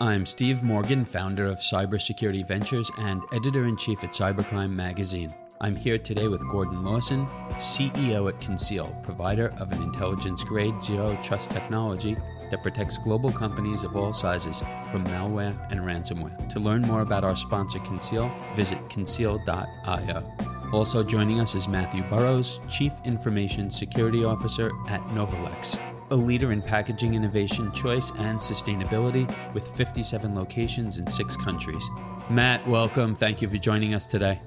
I'm 0.00 0.26
Steve 0.26 0.64
Morgan, 0.64 1.04
founder 1.04 1.46
of 1.46 1.58
Cybersecurity 1.58 2.44
Ventures 2.48 2.90
and 2.98 3.22
editor 3.32 3.66
in 3.66 3.76
chief 3.76 4.02
at 4.02 4.10
Cybercrime 4.10 4.72
Magazine. 4.72 5.32
I'm 5.60 5.76
here 5.76 5.98
today 5.98 6.26
with 6.26 6.42
Gordon 6.50 6.82
Lawson, 6.82 7.26
CEO 7.58 8.28
at 8.28 8.40
Conceal, 8.40 8.92
provider 9.04 9.50
of 9.60 9.70
an 9.70 9.80
intelligence 9.84 10.42
grade 10.42 10.82
zero 10.82 11.16
trust 11.22 11.52
technology 11.52 12.16
that 12.50 12.60
protects 12.60 12.98
global 12.98 13.30
companies 13.30 13.84
of 13.84 13.96
all 13.96 14.12
sizes 14.12 14.64
from 14.90 15.04
malware 15.04 15.56
and 15.70 15.82
ransomware. 15.82 16.48
To 16.52 16.58
learn 16.58 16.82
more 16.82 17.02
about 17.02 17.22
our 17.22 17.36
sponsor, 17.36 17.78
Conceal, 17.78 18.32
visit 18.56 18.90
conceal.io. 18.90 20.53
Also 20.74 21.04
joining 21.04 21.38
us 21.38 21.54
is 21.54 21.68
Matthew 21.68 22.02
Burrows, 22.10 22.58
Chief 22.68 22.92
Information 23.04 23.70
Security 23.70 24.24
Officer 24.24 24.72
at 24.88 25.00
Novolex, 25.04 25.78
a 26.10 26.16
leader 26.16 26.50
in 26.50 26.60
packaging 26.60 27.14
innovation, 27.14 27.70
choice, 27.70 28.10
and 28.18 28.40
sustainability 28.40 29.24
with 29.54 29.68
57 29.76 30.34
locations 30.34 30.98
in 30.98 31.06
six 31.06 31.36
countries. 31.36 31.88
Matt, 32.28 32.66
welcome. 32.66 33.14
Thank 33.14 33.40
you 33.40 33.48
for 33.48 33.56
joining 33.56 33.94
us 33.94 34.04
today. 34.04 34.40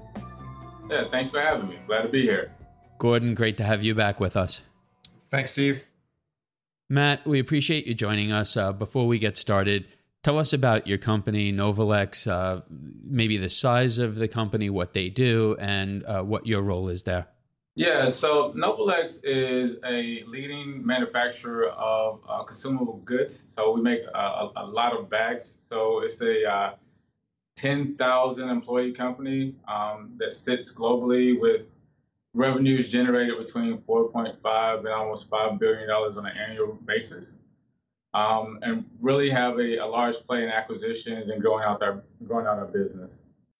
Yeah, 0.90 1.08
thanks 1.10 1.32
for 1.32 1.40
having 1.40 1.70
me. 1.70 1.80
Glad 1.88 2.02
to 2.02 2.10
be 2.10 2.24
here. 2.24 2.52
Gordon, 2.98 3.34
great 3.34 3.56
to 3.56 3.64
have 3.64 3.82
you 3.82 3.96
back 3.96 4.20
with 4.20 4.36
us. 4.36 4.64
Thanks, 5.32 5.52
Steve. 5.52 5.88
Matt, 6.90 7.26
we 7.26 7.40
appreciate 7.40 7.88
you 7.88 7.94
joining 7.94 8.34
us. 8.34 8.58
Uh, 8.58 8.74
before 8.74 9.08
we 9.08 9.18
get 9.18 9.38
started, 9.38 9.86
tell 10.28 10.40
us 10.40 10.52
about 10.52 10.86
your 10.86 10.98
company, 10.98 11.54
Novolex, 11.54 12.30
uh, 12.30 12.60
maybe 13.02 13.38
the 13.38 13.48
size 13.48 13.98
of 13.98 14.18
the 14.18 14.28
company, 14.28 14.70
what 14.70 14.92
they 14.92 15.08
do, 15.08 15.56
and 15.58 16.04
uh, 16.04 16.22
what 16.22 16.46
your 16.46 16.62
role 16.62 16.90
is 16.90 17.04
there. 17.04 17.28
Yeah, 17.76 18.10
so 18.10 18.52
Novolex 18.52 19.22
is 19.24 19.78
a 19.86 20.26
leading 20.28 20.86
manufacturer 20.86 21.70
of 21.70 22.20
uh, 22.28 22.44
consumable 22.44 22.98
goods. 23.06 23.46
So 23.48 23.72
we 23.72 23.82
make 23.82 24.02
a, 24.14 24.50
a, 24.58 24.66
lot 24.66 24.92
of 24.98 25.10
bags. 25.10 25.60
So 25.62 26.02
it's 26.04 26.22
a 26.22 26.44
uh, 26.44 26.76
10,000 27.56 28.50
employee 28.50 28.92
company 28.92 29.56
um, 29.66 30.12
that 30.18 30.34
sits 30.34 30.74
globally 30.74 31.40
with 31.40 31.72
revenues 32.34 32.92
generated 32.92 33.36
between 33.38 33.78
4.5 33.78 34.80
and 34.80 34.88
almost 34.90 35.30
5 35.30 35.58
billion 35.58 35.88
dollars 35.88 36.18
on 36.18 36.26
an 36.26 36.36
annual 36.36 36.74
basis. 36.86 37.37
Um, 38.18 38.58
and 38.64 38.84
really 39.00 39.30
have 39.30 39.60
a, 39.60 39.78
a, 39.78 39.86
large 39.86 40.16
play 40.26 40.42
in 40.42 40.50
acquisitions 40.50 41.30
and 41.30 41.40
growing 41.40 41.64
out 41.64 41.84
our 41.84 42.02
growing 42.28 42.48
out 42.48 42.58
our 42.58 42.66
business. 42.66 43.12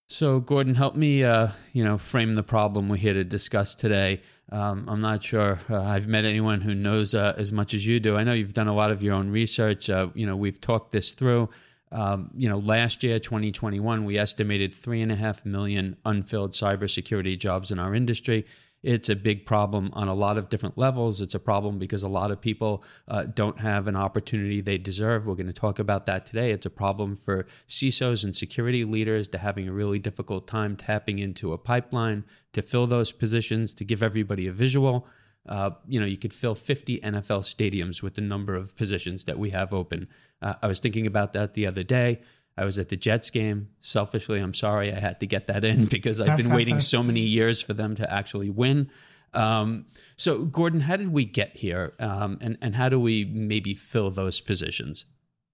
So, 0.08 0.40
Gordon, 0.40 0.74
help 0.74 0.96
me, 0.96 1.22
uh, 1.22 1.48
you 1.72 1.84
know, 1.84 1.96
frame 1.96 2.34
the 2.34 2.42
problem 2.42 2.88
we're 2.88 2.96
here 2.96 3.12
to 3.14 3.22
discuss 3.22 3.76
today. 3.76 4.20
Um, 4.50 4.88
I'm 4.88 5.00
not 5.00 5.22
sure 5.22 5.60
uh, 5.70 5.80
I've 5.80 6.08
met 6.08 6.24
anyone 6.24 6.60
who 6.60 6.74
knows 6.74 7.14
uh, 7.14 7.34
as 7.36 7.52
much 7.52 7.72
as 7.72 7.86
you 7.86 8.00
do. 8.00 8.16
I 8.16 8.24
know 8.24 8.32
you've 8.32 8.54
done 8.54 8.66
a 8.66 8.74
lot 8.74 8.90
of 8.90 9.00
your 9.00 9.14
own 9.14 9.30
research. 9.30 9.88
Uh, 9.88 10.08
you 10.14 10.26
know, 10.26 10.34
we've 10.34 10.60
talked 10.60 10.90
this 10.90 11.12
through. 11.12 11.50
Um, 11.92 12.30
you 12.34 12.48
know, 12.48 12.58
last 12.58 13.04
year, 13.04 13.20
2021, 13.20 14.04
we 14.04 14.18
estimated 14.18 14.74
three 14.74 15.02
and 15.02 15.12
a 15.12 15.16
half 15.16 15.46
million 15.46 15.96
unfilled 16.04 16.52
cybersecurity 16.52 17.38
jobs 17.38 17.70
in 17.70 17.78
our 17.78 17.94
industry. 17.94 18.44
It's 18.82 19.08
a 19.08 19.16
big 19.16 19.44
problem 19.44 19.90
on 19.94 20.06
a 20.06 20.14
lot 20.14 20.38
of 20.38 20.48
different 20.48 20.78
levels. 20.78 21.20
It's 21.20 21.34
a 21.34 21.40
problem 21.40 21.78
because 21.78 22.04
a 22.04 22.08
lot 22.08 22.30
of 22.30 22.40
people 22.40 22.84
uh, 23.08 23.24
don't 23.24 23.58
have 23.58 23.88
an 23.88 23.96
opportunity 23.96 24.60
they 24.60 24.78
deserve. 24.78 25.26
We're 25.26 25.34
going 25.34 25.48
to 25.48 25.52
talk 25.52 25.80
about 25.80 26.06
that 26.06 26.26
today. 26.26 26.52
It's 26.52 26.66
a 26.66 26.70
problem 26.70 27.16
for 27.16 27.46
CISOs 27.66 28.22
and 28.22 28.36
security 28.36 28.84
leaders 28.84 29.26
to 29.28 29.38
having 29.38 29.68
a 29.68 29.72
really 29.72 29.98
difficult 29.98 30.46
time 30.46 30.76
tapping 30.76 31.18
into 31.18 31.52
a 31.52 31.58
pipeline 31.58 32.24
to 32.52 32.62
fill 32.62 32.86
those 32.86 33.10
positions, 33.10 33.74
to 33.74 33.84
give 33.84 34.02
everybody 34.02 34.46
a 34.46 34.52
visual. 34.52 35.08
Uh, 35.48 35.70
you 35.88 35.98
know, 35.98 36.06
you 36.06 36.18
could 36.18 36.34
fill 36.34 36.54
50 36.54 37.00
NFL 37.00 37.40
stadiums 37.40 38.02
with 38.02 38.14
the 38.14 38.20
number 38.20 38.54
of 38.54 38.76
positions 38.76 39.24
that 39.24 39.38
we 39.38 39.50
have 39.50 39.72
open. 39.72 40.06
Uh, 40.40 40.54
I 40.62 40.66
was 40.66 40.78
thinking 40.78 41.06
about 41.06 41.32
that 41.32 41.54
the 41.54 41.66
other 41.66 41.82
day. 41.82 42.20
I 42.58 42.64
was 42.64 42.78
at 42.78 42.88
the 42.88 42.96
Jets 42.96 43.30
game. 43.30 43.68
Selfishly, 43.80 44.40
I'm 44.40 44.54
sorry 44.54 44.92
I 44.92 44.98
had 44.98 45.20
to 45.20 45.26
get 45.26 45.46
that 45.46 45.64
in 45.64 45.84
because 45.90 46.20
I've 46.20 46.36
been 46.36 46.50
waiting 46.50 46.80
so 46.94 47.02
many 47.02 47.20
years 47.20 47.62
for 47.62 47.74
them 47.74 47.94
to 47.96 48.12
actually 48.12 48.50
win. 48.50 48.90
Um, 49.34 49.86
so, 50.16 50.44
Gordon, 50.44 50.80
how 50.80 50.96
did 50.96 51.12
we 51.12 51.24
get 51.24 51.56
here, 51.56 51.92
um, 52.00 52.38
and 52.40 52.58
and 52.60 52.74
how 52.74 52.88
do 52.88 52.98
we 52.98 53.24
maybe 53.24 53.74
fill 53.74 54.10
those 54.10 54.40
positions? 54.40 55.04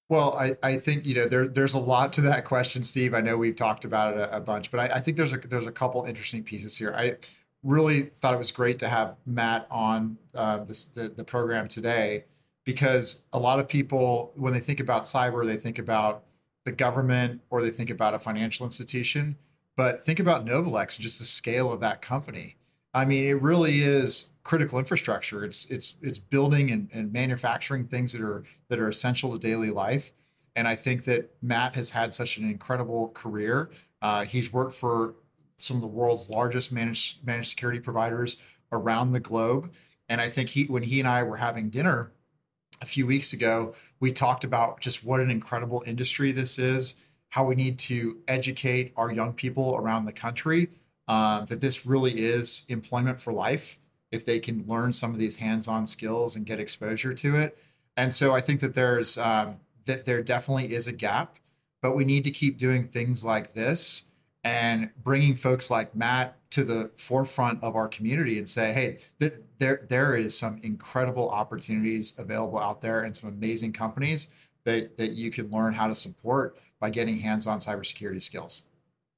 Well, 0.08 0.36
I, 0.38 0.52
I 0.62 0.76
think 0.76 1.06
you 1.06 1.14
know 1.14 1.26
there 1.26 1.48
there's 1.48 1.74
a 1.74 1.78
lot 1.78 2.12
to 2.14 2.20
that 2.22 2.44
question, 2.44 2.82
Steve. 2.82 3.14
I 3.14 3.20
know 3.20 3.36
we've 3.36 3.56
talked 3.56 3.84
about 3.84 4.14
it 4.14 4.20
a, 4.20 4.36
a 4.36 4.40
bunch, 4.40 4.70
but 4.70 4.80
I, 4.80 4.96
I, 4.96 5.00
think 5.00 5.16
there's 5.16 5.32
a 5.32 5.38
there's 5.38 5.66
a 5.66 5.72
couple 5.72 6.04
interesting 6.04 6.44
pieces 6.44 6.76
here. 6.76 6.94
I 6.96 7.16
really 7.62 8.02
thought 8.02 8.34
it 8.34 8.38
was 8.38 8.52
great 8.52 8.78
to 8.80 8.88
have 8.88 9.16
Matt 9.26 9.66
on 9.70 10.18
uh, 10.34 10.58
this 10.58 10.86
the, 10.86 11.08
the 11.08 11.24
program 11.24 11.68
today 11.68 12.24
because 12.64 13.24
a 13.32 13.38
lot 13.38 13.58
of 13.58 13.68
people 13.68 14.32
when 14.36 14.52
they 14.52 14.60
think 14.60 14.80
about 14.80 15.02
cyber, 15.02 15.46
they 15.46 15.56
think 15.56 15.78
about 15.78 16.24
the 16.64 16.72
government 16.72 17.40
or 17.50 17.62
they 17.62 17.70
think 17.70 17.90
about 17.90 18.14
a 18.14 18.18
financial 18.18 18.64
institution. 18.66 19.36
But 19.76 20.04
think 20.04 20.20
about 20.20 20.46
Novolex, 20.46 20.98
just 20.98 21.18
the 21.18 21.24
scale 21.24 21.72
of 21.72 21.80
that 21.80 22.00
company. 22.00 22.56
I 22.94 23.04
mean, 23.04 23.24
it 23.24 23.42
really 23.42 23.82
is 23.82 24.30
critical 24.44 24.78
infrastructure. 24.78 25.44
It's 25.44 25.64
it's 25.66 25.96
it's 26.00 26.18
building 26.18 26.70
and, 26.70 26.88
and 26.92 27.12
manufacturing 27.12 27.86
things 27.86 28.12
that 28.12 28.20
are 28.20 28.44
that 28.68 28.78
are 28.78 28.88
essential 28.88 29.32
to 29.32 29.38
daily 29.38 29.70
life. 29.70 30.12
And 30.56 30.68
I 30.68 30.76
think 30.76 31.04
that 31.04 31.34
Matt 31.42 31.74
has 31.74 31.90
had 31.90 32.14
such 32.14 32.38
an 32.38 32.48
incredible 32.48 33.08
career. 33.08 33.70
Uh, 34.00 34.24
he's 34.24 34.52
worked 34.52 34.74
for 34.74 35.16
some 35.56 35.76
of 35.76 35.82
the 35.82 35.88
world's 35.88 36.30
largest 36.30 36.70
managed 36.70 37.26
managed 37.26 37.50
security 37.50 37.80
providers 37.80 38.40
around 38.70 39.12
the 39.12 39.20
globe. 39.20 39.72
And 40.08 40.20
I 40.20 40.28
think 40.28 40.48
he 40.48 40.64
when 40.66 40.84
he 40.84 41.00
and 41.00 41.08
I 41.08 41.24
were 41.24 41.36
having 41.36 41.70
dinner 41.70 42.12
a 42.80 42.86
few 42.86 43.06
weeks 43.06 43.32
ago, 43.32 43.74
we 44.00 44.10
talked 44.10 44.44
about 44.44 44.80
just 44.80 45.04
what 45.04 45.20
an 45.20 45.30
incredible 45.30 45.82
industry 45.86 46.32
this 46.32 46.58
is, 46.58 47.02
how 47.30 47.44
we 47.44 47.54
need 47.54 47.78
to 47.80 48.18
educate 48.28 48.92
our 48.96 49.12
young 49.12 49.32
people 49.32 49.76
around 49.76 50.04
the 50.04 50.12
country 50.12 50.68
um, 51.08 51.46
that 51.46 51.60
this 51.60 51.84
really 51.84 52.12
is 52.12 52.64
employment 52.68 53.20
for 53.20 53.32
life 53.32 53.78
if 54.10 54.24
they 54.24 54.38
can 54.38 54.64
learn 54.66 54.92
some 54.92 55.10
of 55.10 55.18
these 55.18 55.36
hands-on 55.36 55.86
skills 55.86 56.36
and 56.36 56.46
get 56.46 56.60
exposure 56.60 57.12
to 57.12 57.36
it. 57.36 57.58
And 57.96 58.12
so 58.12 58.32
I 58.32 58.40
think 58.40 58.60
that 58.60 58.74
there's 58.74 59.18
um, 59.18 59.56
that 59.86 60.04
there 60.04 60.22
definitely 60.22 60.74
is 60.74 60.86
a 60.86 60.92
gap, 60.92 61.38
but 61.82 61.96
we 61.96 62.04
need 62.04 62.24
to 62.24 62.30
keep 62.30 62.58
doing 62.58 62.88
things 62.88 63.24
like 63.24 63.52
this 63.52 64.06
and 64.42 64.90
bringing 65.02 65.36
folks 65.36 65.70
like 65.70 65.94
Matt 65.94 66.36
to 66.54 66.62
the 66.62 66.88
forefront 66.96 67.60
of 67.64 67.74
our 67.74 67.88
community 67.88 68.38
and 68.38 68.48
say, 68.48 68.72
hey, 68.72 68.98
th- 69.18 69.32
there 69.58 69.86
there 69.88 70.14
is 70.14 70.38
some 70.38 70.60
incredible 70.62 71.28
opportunities 71.30 72.16
available 72.16 72.60
out 72.60 72.80
there 72.80 73.00
and 73.00 73.16
some 73.16 73.28
amazing 73.28 73.72
companies 73.72 74.32
that 74.62 74.96
that 74.96 75.14
you 75.14 75.32
can 75.32 75.50
learn 75.50 75.72
how 75.72 75.88
to 75.88 75.94
support 75.96 76.56
by 76.78 76.90
getting 76.90 77.18
hands-on 77.18 77.58
cybersecurity 77.58 78.22
skills. 78.22 78.62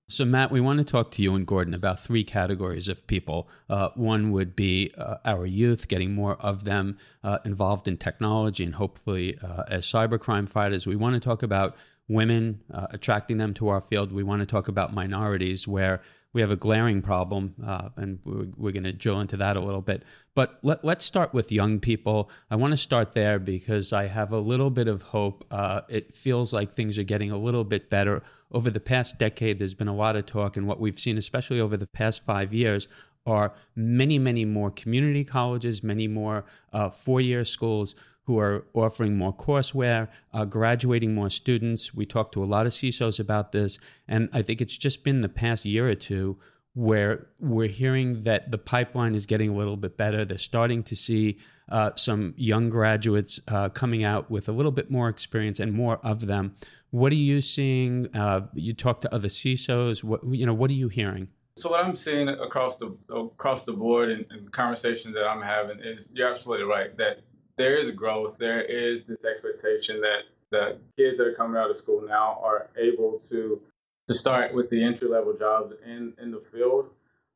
So, 0.08 0.24
Matt, 0.24 0.50
we 0.50 0.62
want 0.62 0.78
to 0.78 0.84
talk 0.84 1.10
to 1.12 1.22
you 1.22 1.34
and 1.34 1.46
Gordon 1.46 1.74
about 1.74 2.00
three 2.00 2.24
categories 2.24 2.88
of 2.88 3.06
people. 3.06 3.50
Uh, 3.68 3.90
one 3.96 4.30
would 4.30 4.56
be 4.56 4.94
uh, 4.96 5.16
our 5.26 5.44
youth, 5.44 5.88
getting 5.88 6.14
more 6.14 6.36
of 6.36 6.64
them 6.64 6.96
uh, 7.22 7.40
involved 7.44 7.86
in 7.86 7.98
technology 7.98 8.64
and 8.64 8.76
hopefully 8.76 9.36
uh, 9.42 9.64
as 9.68 9.84
cybercrime 9.84 10.48
fighters. 10.48 10.86
We 10.86 10.96
want 10.96 11.14
to 11.14 11.20
talk 11.20 11.42
about 11.42 11.76
women, 12.08 12.62
uh, 12.72 12.86
attracting 12.90 13.38
them 13.38 13.52
to 13.54 13.68
our 13.68 13.80
field. 13.80 14.12
We 14.12 14.22
want 14.22 14.40
to 14.40 14.46
talk 14.46 14.68
about 14.68 14.94
minorities, 14.94 15.66
where 15.66 16.00
we 16.36 16.42
have 16.42 16.50
a 16.50 16.56
glaring 16.56 17.00
problem, 17.00 17.54
uh, 17.64 17.88
and 17.96 18.18
we're, 18.26 18.44
we're 18.58 18.70
going 18.70 18.84
to 18.84 18.92
drill 18.92 19.20
into 19.22 19.38
that 19.38 19.56
a 19.56 19.60
little 19.60 19.80
bit. 19.80 20.02
But 20.34 20.58
let, 20.62 20.84
us 20.84 21.02
start 21.02 21.32
with 21.32 21.50
young 21.50 21.80
people. 21.80 22.30
I 22.50 22.56
want 22.56 22.74
to 22.74 22.76
start 22.76 23.14
there 23.14 23.38
because 23.38 23.90
I 23.94 24.08
have 24.08 24.32
a 24.34 24.38
little 24.38 24.68
bit 24.68 24.86
of 24.86 25.00
hope. 25.00 25.46
Uh, 25.50 25.80
it 25.88 26.12
feels 26.12 26.52
like 26.52 26.70
things 26.70 26.98
are 26.98 27.04
getting 27.04 27.30
a 27.30 27.38
little 27.38 27.64
bit 27.64 27.88
better. 27.88 28.22
Over 28.52 28.68
the 28.68 28.80
past 28.80 29.18
decade, 29.18 29.58
there's 29.58 29.72
been 29.72 29.88
a 29.88 29.96
lot 29.96 30.14
of 30.14 30.26
talk, 30.26 30.58
and 30.58 30.66
what 30.66 30.78
we've 30.78 30.98
seen, 30.98 31.16
especially 31.16 31.58
over 31.58 31.74
the 31.74 31.86
past 31.86 32.22
five 32.22 32.52
years, 32.52 32.86
are 33.24 33.54
many, 33.74 34.18
many 34.18 34.44
more 34.44 34.70
community 34.70 35.24
colleges, 35.24 35.82
many 35.82 36.06
more 36.06 36.44
uh, 36.70 36.90
four 36.90 37.22
year 37.22 37.46
schools 37.46 37.94
who 38.26 38.38
are 38.38 38.66
offering 38.74 39.16
more 39.16 39.32
courseware, 39.32 40.08
uh, 40.34 40.44
graduating 40.44 41.14
more 41.14 41.30
students. 41.30 41.94
We 41.94 42.06
talked 42.06 42.34
to 42.34 42.42
a 42.42 42.46
lot 42.46 42.66
of 42.66 42.72
CISOs 42.72 43.20
about 43.20 43.52
this, 43.52 43.78
and 44.08 44.28
I 44.32 44.42
think 44.42 44.60
it's 44.60 44.76
just 44.76 45.04
been 45.04 45.20
the 45.20 45.28
past 45.28 45.64
year 45.64 45.88
or 45.88 45.94
two 45.94 46.38
where 46.74 47.26
we're 47.40 47.68
hearing 47.68 48.24
that 48.24 48.50
the 48.50 48.58
pipeline 48.58 49.14
is 49.14 49.24
getting 49.24 49.48
a 49.48 49.54
little 49.54 49.78
bit 49.78 49.96
better. 49.96 50.26
They're 50.26 50.36
starting 50.36 50.82
to 50.82 50.94
see 50.94 51.38
uh, 51.70 51.92
some 51.96 52.34
young 52.36 52.68
graduates 52.68 53.40
uh, 53.48 53.70
coming 53.70 54.04
out 54.04 54.30
with 54.30 54.48
a 54.48 54.52
little 54.52 54.72
bit 54.72 54.90
more 54.90 55.08
experience 55.08 55.58
and 55.58 55.72
more 55.72 55.98
of 56.04 56.26
them. 56.26 56.54
What 56.90 57.12
are 57.12 57.16
you 57.16 57.40
seeing? 57.40 58.14
Uh, 58.14 58.48
you 58.54 58.74
talk 58.74 59.00
to 59.00 59.14
other 59.14 59.28
CISOs. 59.28 60.04
What 60.04 60.20
you 60.30 60.44
know? 60.44 60.54
What 60.54 60.70
are 60.70 60.74
you 60.74 60.88
hearing? 60.88 61.28
So 61.56 61.70
what 61.70 61.82
I'm 61.82 61.94
seeing 61.94 62.28
across 62.28 62.76
the 62.76 62.96
across 63.10 63.64
the 63.64 63.72
board 63.72 64.10
and, 64.10 64.52
conversations 64.52 65.14
that 65.14 65.26
I'm 65.26 65.40
having 65.40 65.80
is 65.80 66.10
you're 66.12 66.28
absolutely 66.28 66.66
right 66.66 66.94
that 66.98 67.20
there 67.56 67.76
is 67.76 67.90
growth. 67.90 68.38
There 68.38 68.62
is 68.62 69.04
this 69.04 69.24
expectation 69.24 70.00
that 70.02 70.20
the 70.50 70.78
kids 70.96 71.18
that 71.18 71.26
are 71.26 71.34
coming 71.34 71.60
out 71.60 71.70
of 71.70 71.76
school 71.76 72.02
now 72.06 72.40
are 72.42 72.70
able 72.76 73.20
to 73.30 73.60
to 74.06 74.14
start 74.14 74.54
with 74.54 74.70
the 74.70 74.84
entry 74.84 75.08
level 75.08 75.34
jobs 75.36 75.74
in 75.84 76.14
in 76.20 76.30
the 76.30 76.42
field. 76.52 76.90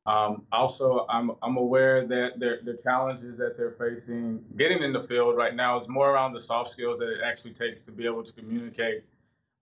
Um, 0.05 0.43
also, 0.51 1.05
I'm 1.09 1.31
I'm 1.43 1.57
aware 1.57 2.05
that 2.07 2.39
the 2.39 2.79
challenges 2.83 3.37
that 3.37 3.57
they're 3.57 3.75
facing 3.77 4.43
getting 4.57 4.81
in 4.81 4.93
the 4.93 5.01
field 5.01 5.35
right 5.35 5.55
now 5.55 5.79
is 5.79 5.87
more 5.87 6.09
around 6.09 6.33
the 6.33 6.39
soft 6.39 6.71
skills 6.71 6.99
that 6.99 7.09
it 7.09 7.19
actually 7.23 7.53
takes 7.53 7.81
to 7.81 7.91
be 7.91 8.05
able 8.05 8.23
to 8.23 8.33
communicate 8.33 9.03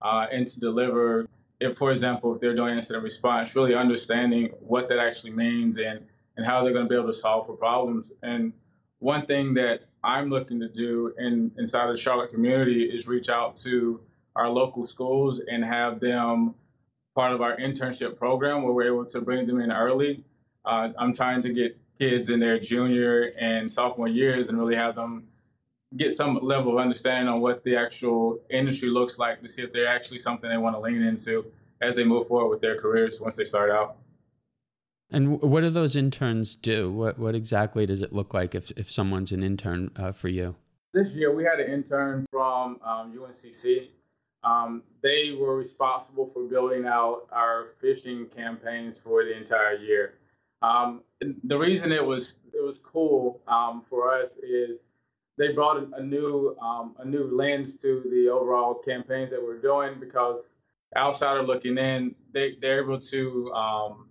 uh, 0.00 0.26
and 0.30 0.46
to 0.46 0.60
deliver. 0.60 1.26
If, 1.60 1.76
for 1.76 1.90
example, 1.90 2.32
if 2.32 2.40
they're 2.40 2.56
doing 2.56 2.74
incident 2.74 3.04
response, 3.04 3.54
really 3.54 3.74
understanding 3.74 4.46
what 4.60 4.88
that 4.88 4.98
actually 4.98 5.32
means 5.32 5.76
and 5.76 6.06
and 6.36 6.46
how 6.46 6.62
they're 6.62 6.72
going 6.72 6.86
to 6.86 6.88
be 6.88 6.94
able 6.94 7.08
to 7.08 7.18
solve 7.18 7.46
for 7.46 7.54
problems. 7.54 8.10
And 8.22 8.54
one 8.98 9.26
thing 9.26 9.52
that 9.54 9.89
I'm 10.02 10.30
looking 10.30 10.60
to 10.60 10.68
do 10.68 11.14
in 11.18 11.50
inside 11.58 11.88
of 11.88 11.94
the 11.94 12.00
Charlotte 12.00 12.30
community 12.30 12.84
is 12.84 13.06
reach 13.06 13.28
out 13.28 13.56
to 13.58 14.00
our 14.36 14.48
local 14.48 14.84
schools 14.84 15.40
and 15.40 15.64
have 15.64 16.00
them 16.00 16.54
part 17.14 17.32
of 17.32 17.42
our 17.42 17.56
internship 17.56 18.16
program 18.16 18.62
where 18.62 18.72
we're 18.72 18.86
able 18.86 19.04
to 19.04 19.20
bring 19.20 19.46
them 19.46 19.60
in 19.60 19.72
early. 19.72 20.24
Uh, 20.64 20.90
I'm 20.98 21.12
trying 21.12 21.42
to 21.42 21.52
get 21.52 21.78
kids 21.98 22.30
in 22.30 22.40
their 22.40 22.58
junior 22.58 23.32
and 23.38 23.70
sophomore 23.70 24.08
years 24.08 24.48
and 24.48 24.58
really 24.58 24.76
have 24.76 24.94
them 24.94 25.24
get 25.96 26.12
some 26.12 26.38
level 26.40 26.72
of 26.72 26.78
understanding 26.78 27.28
on 27.28 27.40
what 27.40 27.64
the 27.64 27.76
actual 27.76 28.38
industry 28.48 28.88
looks 28.88 29.18
like 29.18 29.42
to 29.42 29.48
see 29.48 29.62
if 29.62 29.72
they're 29.72 29.88
actually 29.88 30.18
something 30.18 30.48
they 30.48 30.56
want 30.56 30.76
to 30.76 30.80
lean 30.80 31.02
into 31.02 31.44
as 31.80 31.94
they 31.94 32.04
move 32.04 32.28
forward 32.28 32.48
with 32.48 32.60
their 32.60 32.80
careers 32.80 33.20
once 33.20 33.34
they 33.34 33.44
start 33.44 33.70
out. 33.70 33.96
And 35.12 35.40
what 35.40 35.62
do 35.62 35.70
those 35.70 35.96
interns 35.96 36.54
do? 36.54 36.90
What 36.92 37.18
what 37.18 37.34
exactly 37.34 37.84
does 37.86 38.02
it 38.02 38.12
look 38.12 38.32
like 38.32 38.54
if 38.54 38.70
if 38.76 38.90
someone's 38.90 39.32
an 39.32 39.42
intern 39.42 39.90
uh, 39.96 40.12
for 40.12 40.28
you? 40.28 40.54
This 40.92 41.14
year 41.14 41.34
we 41.34 41.44
had 41.44 41.60
an 41.60 41.72
intern 41.72 42.26
from 42.30 42.78
um, 42.84 43.16
UNCC. 43.16 43.88
Um, 44.42 44.82
they 45.02 45.36
were 45.38 45.56
responsible 45.56 46.30
for 46.32 46.44
building 46.44 46.86
out 46.86 47.26
our 47.30 47.68
phishing 47.82 48.34
campaigns 48.34 48.98
for 48.98 49.24
the 49.24 49.36
entire 49.36 49.76
year. 49.76 50.14
Um, 50.62 51.02
the 51.44 51.58
reason 51.58 51.92
it 51.92 52.04
was 52.04 52.36
it 52.52 52.64
was 52.64 52.78
cool 52.78 53.40
um, 53.48 53.82
for 53.88 54.14
us 54.14 54.36
is 54.36 54.78
they 55.38 55.52
brought 55.52 55.82
a, 55.94 56.02
new 56.02 56.56
um, 56.60 56.94
a 56.98 57.04
new 57.04 57.34
lens 57.34 57.76
to 57.76 58.02
the 58.10 58.28
overall 58.28 58.74
campaigns 58.74 59.30
that 59.30 59.42
we're 59.42 59.60
doing 59.60 59.98
because 59.98 60.42
outsider 60.96 61.42
looking 61.42 61.78
in, 61.78 62.14
they 62.32 62.56
they're 62.60 62.82
able 62.82 63.00
to 63.00 63.52
um, 63.52 64.09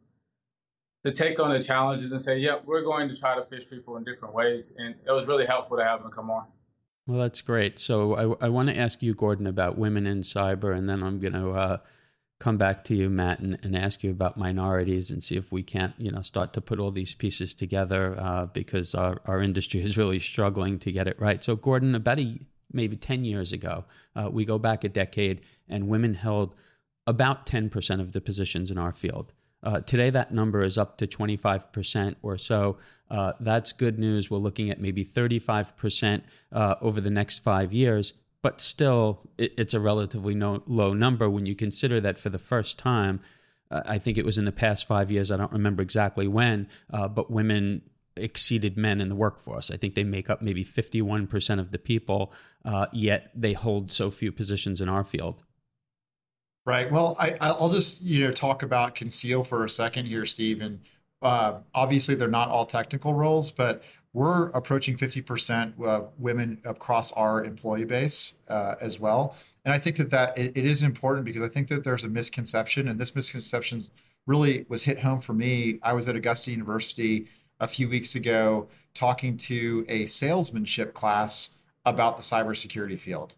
to 1.04 1.12
take 1.12 1.40
on 1.40 1.52
the 1.52 1.62
challenges 1.62 2.12
and 2.12 2.22
say, 2.22 2.38
"Yep, 2.38 2.64
we're 2.66 2.84
going 2.84 3.10
to 3.10 3.18
try 3.18 3.36
to 3.36 3.42
phish 3.42 3.70
people 3.70 3.98
in 3.98 4.04
different 4.04 4.34
ways," 4.34 4.74
and 4.78 4.96
it 5.06 5.12
was 5.12 5.28
really 5.28 5.46
helpful 5.46 5.78
to 5.78 5.84
have 5.84 6.02
them 6.02 6.12
come 6.12 6.30
on. 6.30 6.46
Well, 7.10 7.20
that's 7.20 7.42
great. 7.42 7.80
So 7.80 8.38
I, 8.40 8.46
I 8.46 8.50
want 8.50 8.70
to 8.70 8.78
ask 8.78 9.02
you, 9.02 9.16
Gordon, 9.16 9.48
about 9.48 9.80
women 9.80 10.06
in 10.06 10.22
cyber, 10.22 10.78
and 10.78 10.88
then 10.88 11.02
I'm 11.02 11.20
going 11.20 11.34
to 11.34 11.52
uh, 11.52 11.78
come 12.40 12.58
back 12.58 12.84
to 12.86 12.96
you, 12.96 13.10
Matt, 13.10 13.40
and, 13.40 13.58
and, 13.64 13.76
ask 13.76 14.04
you 14.04 14.12
about 14.12 14.38
minorities 14.38 15.10
and 15.10 15.24
see 15.24 15.36
if 15.36 15.52
we 15.52 15.64
can't, 15.64 15.94
you 15.98 16.12
know, 16.12 16.22
start 16.22 16.54
to 16.54 16.62
put 16.62 16.80
all 16.80 16.92
these 16.92 17.16
pieces 17.16 17.56
together 17.56 18.16
uh, 18.20 18.46
because 18.46 18.94
our, 18.94 19.18
our 19.26 19.42
industry 19.42 19.82
is 19.84 19.98
really 19.98 20.20
struggling 20.20 20.78
to 20.80 20.92
get 20.92 21.08
it 21.08 21.20
right. 21.20 21.44
So, 21.44 21.56
Gordon, 21.56 21.96
about 21.96 22.20
a, 22.20 22.40
maybe 22.72 22.96
10 22.96 23.26
years 23.26 23.54
ago, 23.54 23.86
uh, 24.16 24.30
we 24.32 24.46
go 24.46 24.60
back 24.60 24.84
a 24.84 24.90
decade, 24.90 25.42
and 25.68 25.88
women 25.88 26.14
held 26.14 26.54
about 27.08 27.46
10% 27.46 28.00
of 28.00 28.12
the 28.12 28.22
positions 28.22 28.70
in 28.70 28.78
our 28.78 28.94
field. 28.94 29.34
Uh, 29.62 29.82
today, 29.82 30.10
that 30.10 30.34
number 30.34 30.64
is 30.64 30.78
up 30.78 30.98
to 30.98 31.08
25% 31.08 32.16
or 32.22 32.38
so. 32.38 32.78
Uh, 33.10 33.34
that's 33.40 33.72
good 33.72 34.00
news. 34.00 34.32
We're 34.32 34.38
looking 34.38 34.70
at 34.70 34.80
maybe 34.80 35.04
35% 35.04 36.22
uh, 36.52 36.76
over 36.82 37.02
the 37.02 37.10
next 37.10 37.40
five 37.40 37.74
years, 37.74 38.14
but 38.42 38.62
still, 38.62 39.22
it, 39.38 39.54
it's 39.58 39.74
a 39.74 39.80
relatively 39.80 40.36
no, 40.36 40.64
low 40.68 40.94
number 40.94 41.30
when 41.30 41.46
you 41.46 41.56
consider 41.56 42.00
that 42.02 42.18
for 42.18 42.30
the 42.30 42.40
first 42.40 42.80
time, 42.80 43.20
I 43.72 44.00
think 44.00 44.18
it 44.18 44.26
was 44.26 44.38
in 44.38 44.46
the 44.46 44.52
past 44.52 44.88
five 44.88 45.12
years, 45.12 45.32
I 45.32 45.38
don't 45.38 45.52
remember 45.52 45.84
exactly 45.84 46.28
when, 46.28 46.68
uh, 46.92 47.08
but 47.08 47.30
women 47.30 47.84
exceeded 48.16 48.78
men 48.78 49.00
in 49.00 49.10
the 49.10 49.16
workforce. 49.16 49.70
I 49.70 49.78
think 49.78 49.96
they 49.96 50.04
make 50.04 50.30
up 50.30 50.42
maybe 50.42 50.66
51% 50.66 51.60
of 51.60 51.72
the 51.72 51.78
people, 51.78 52.34
uh, 52.66 52.88
yet 52.92 53.32
they 53.36 53.54
hold 53.54 53.92
so 53.92 54.10
few 54.10 54.32
positions 54.32 54.82
in 54.82 54.90
our 54.90 55.04
field. 55.04 55.44
Right. 56.70 56.92
Well, 56.92 57.16
I, 57.20 57.36
I'll 57.42 57.72
just 57.72 58.04
you 58.04 58.28
know 58.28 58.32
talk 58.32 58.62
about 58.62 58.94
Conceal 58.94 59.44
for 59.44 59.66
a 59.66 59.70
second 59.70 60.06
here, 60.06 60.24
Steve. 60.24 60.62
And 60.62 60.80
uh, 61.20 61.62
obviously, 61.74 62.14
they're 62.14 62.28
not 62.28 62.50
all 62.50 62.64
technical 62.64 63.16
roles, 63.16 63.50
but 63.50 63.82
we're 64.14 64.50
approaching 64.50 64.96
50% 64.96 65.84
of 65.84 66.12
women 66.20 66.62
across 66.66 67.12
our 67.14 67.44
employee 67.44 67.86
base 67.86 68.36
uh, 68.50 68.76
as 68.82 69.00
well. 69.00 69.36
And 69.66 69.74
I 69.74 69.80
think 69.80 69.98
that 69.98 70.12
that 70.12 70.38
it, 70.38 70.56
it 70.56 70.64
is 70.64 70.84
important 70.84 71.26
because 71.26 71.42
I 71.42 71.48
think 71.48 71.70
that 71.70 71.84
there's 71.84 72.04
a 72.04 72.08
misconception, 72.08 72.88
and 72.88 73.00
this 73.00 73.16
misconception 73.16 73.82
really 74.28 74.68
was 74.70 74.84
hit 74.84 75.00
home 75.00 75.22
for 75.22 75.34
me. 75.34 75.80
I 75.82 75.94
was 75.94 76.08
at 76.08 76.16
Augusta 76.16 76.52
University 76.52 77.30
a 77.60 77.68
few 77.68 77.90
weeks 77.90 78.14
ago 78.14 78.68
talking 78.94 79.38
to 79.38 79.88
a 79.90 80.06
salesmanship 80.06 80.94
class 80.94 81.50
about 81.84 82.18
the 82.18 82.22
cybersecurity 82.22 83.00
field. 83.00 83.38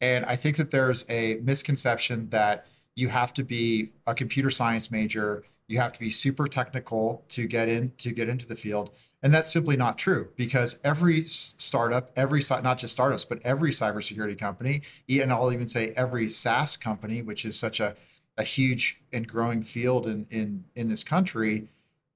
And 0.00 0.24
I 0.24 0.36
think 0.36 0.56
that 0.56 0.70
there's 0.70 1.08
a 1.10 1.36
misconception 1.42 2.28
that 2.30 2.66
you 2.94 3.08
have 3.08 3.32
to 3.34 3.44
be 3.44 3.92
a 4.06 4.14
computer 4.14 4.50
science 4.50 4.90
major, 4.90 5.44
you 5.68 5.78
have 5.78 5.92
to 5.92 6.00
be 6.00 6.10
super 6.10 6.46
technical 6.46 7.24
to 7.28 7.46
get 7.46 7.68
in 7.68 7.92
to 7.98 8.10
get 8.10 8.28
into 8.28 8.46
the 8.46 8.56
field. 8.56 8.90
And 9.22 9.34
that's 9.34 9.52
simply 9.52 9.76
not 9.76 9.98
true 9.98 10.28
because 10.36 10.80
every 10.84 11.24
startup, 11.26 12.10
every 12.16 12.42
not 12.62 12.78
just 12.78 12.92
startups, 12.92 13.24
but 13.24 13.40
every 13.44 13.70
cybersecurity 13.70 14.38
company, 14.38 14.82
and 15.08 15.32
I'll 15.32 15.52
even 15.52 15.66
say 15.68 15.92
every 15.96 16.28
SaaS 16.28 16.76
company, 16.76 17.22
which 17.22 17.44
is 17.44 17.58
such 17.58 17.80
a, 17.80 17.96
a 18.36 18.44
huge 18.44 19.00
and 19.12 19.26
growing 19.26 19.62
field 19.62 20.06
in, 20.06 20.26
in, 20.30 20.64
in 20.76 20.88
this 20.88 21.02
country, 21.02 21.68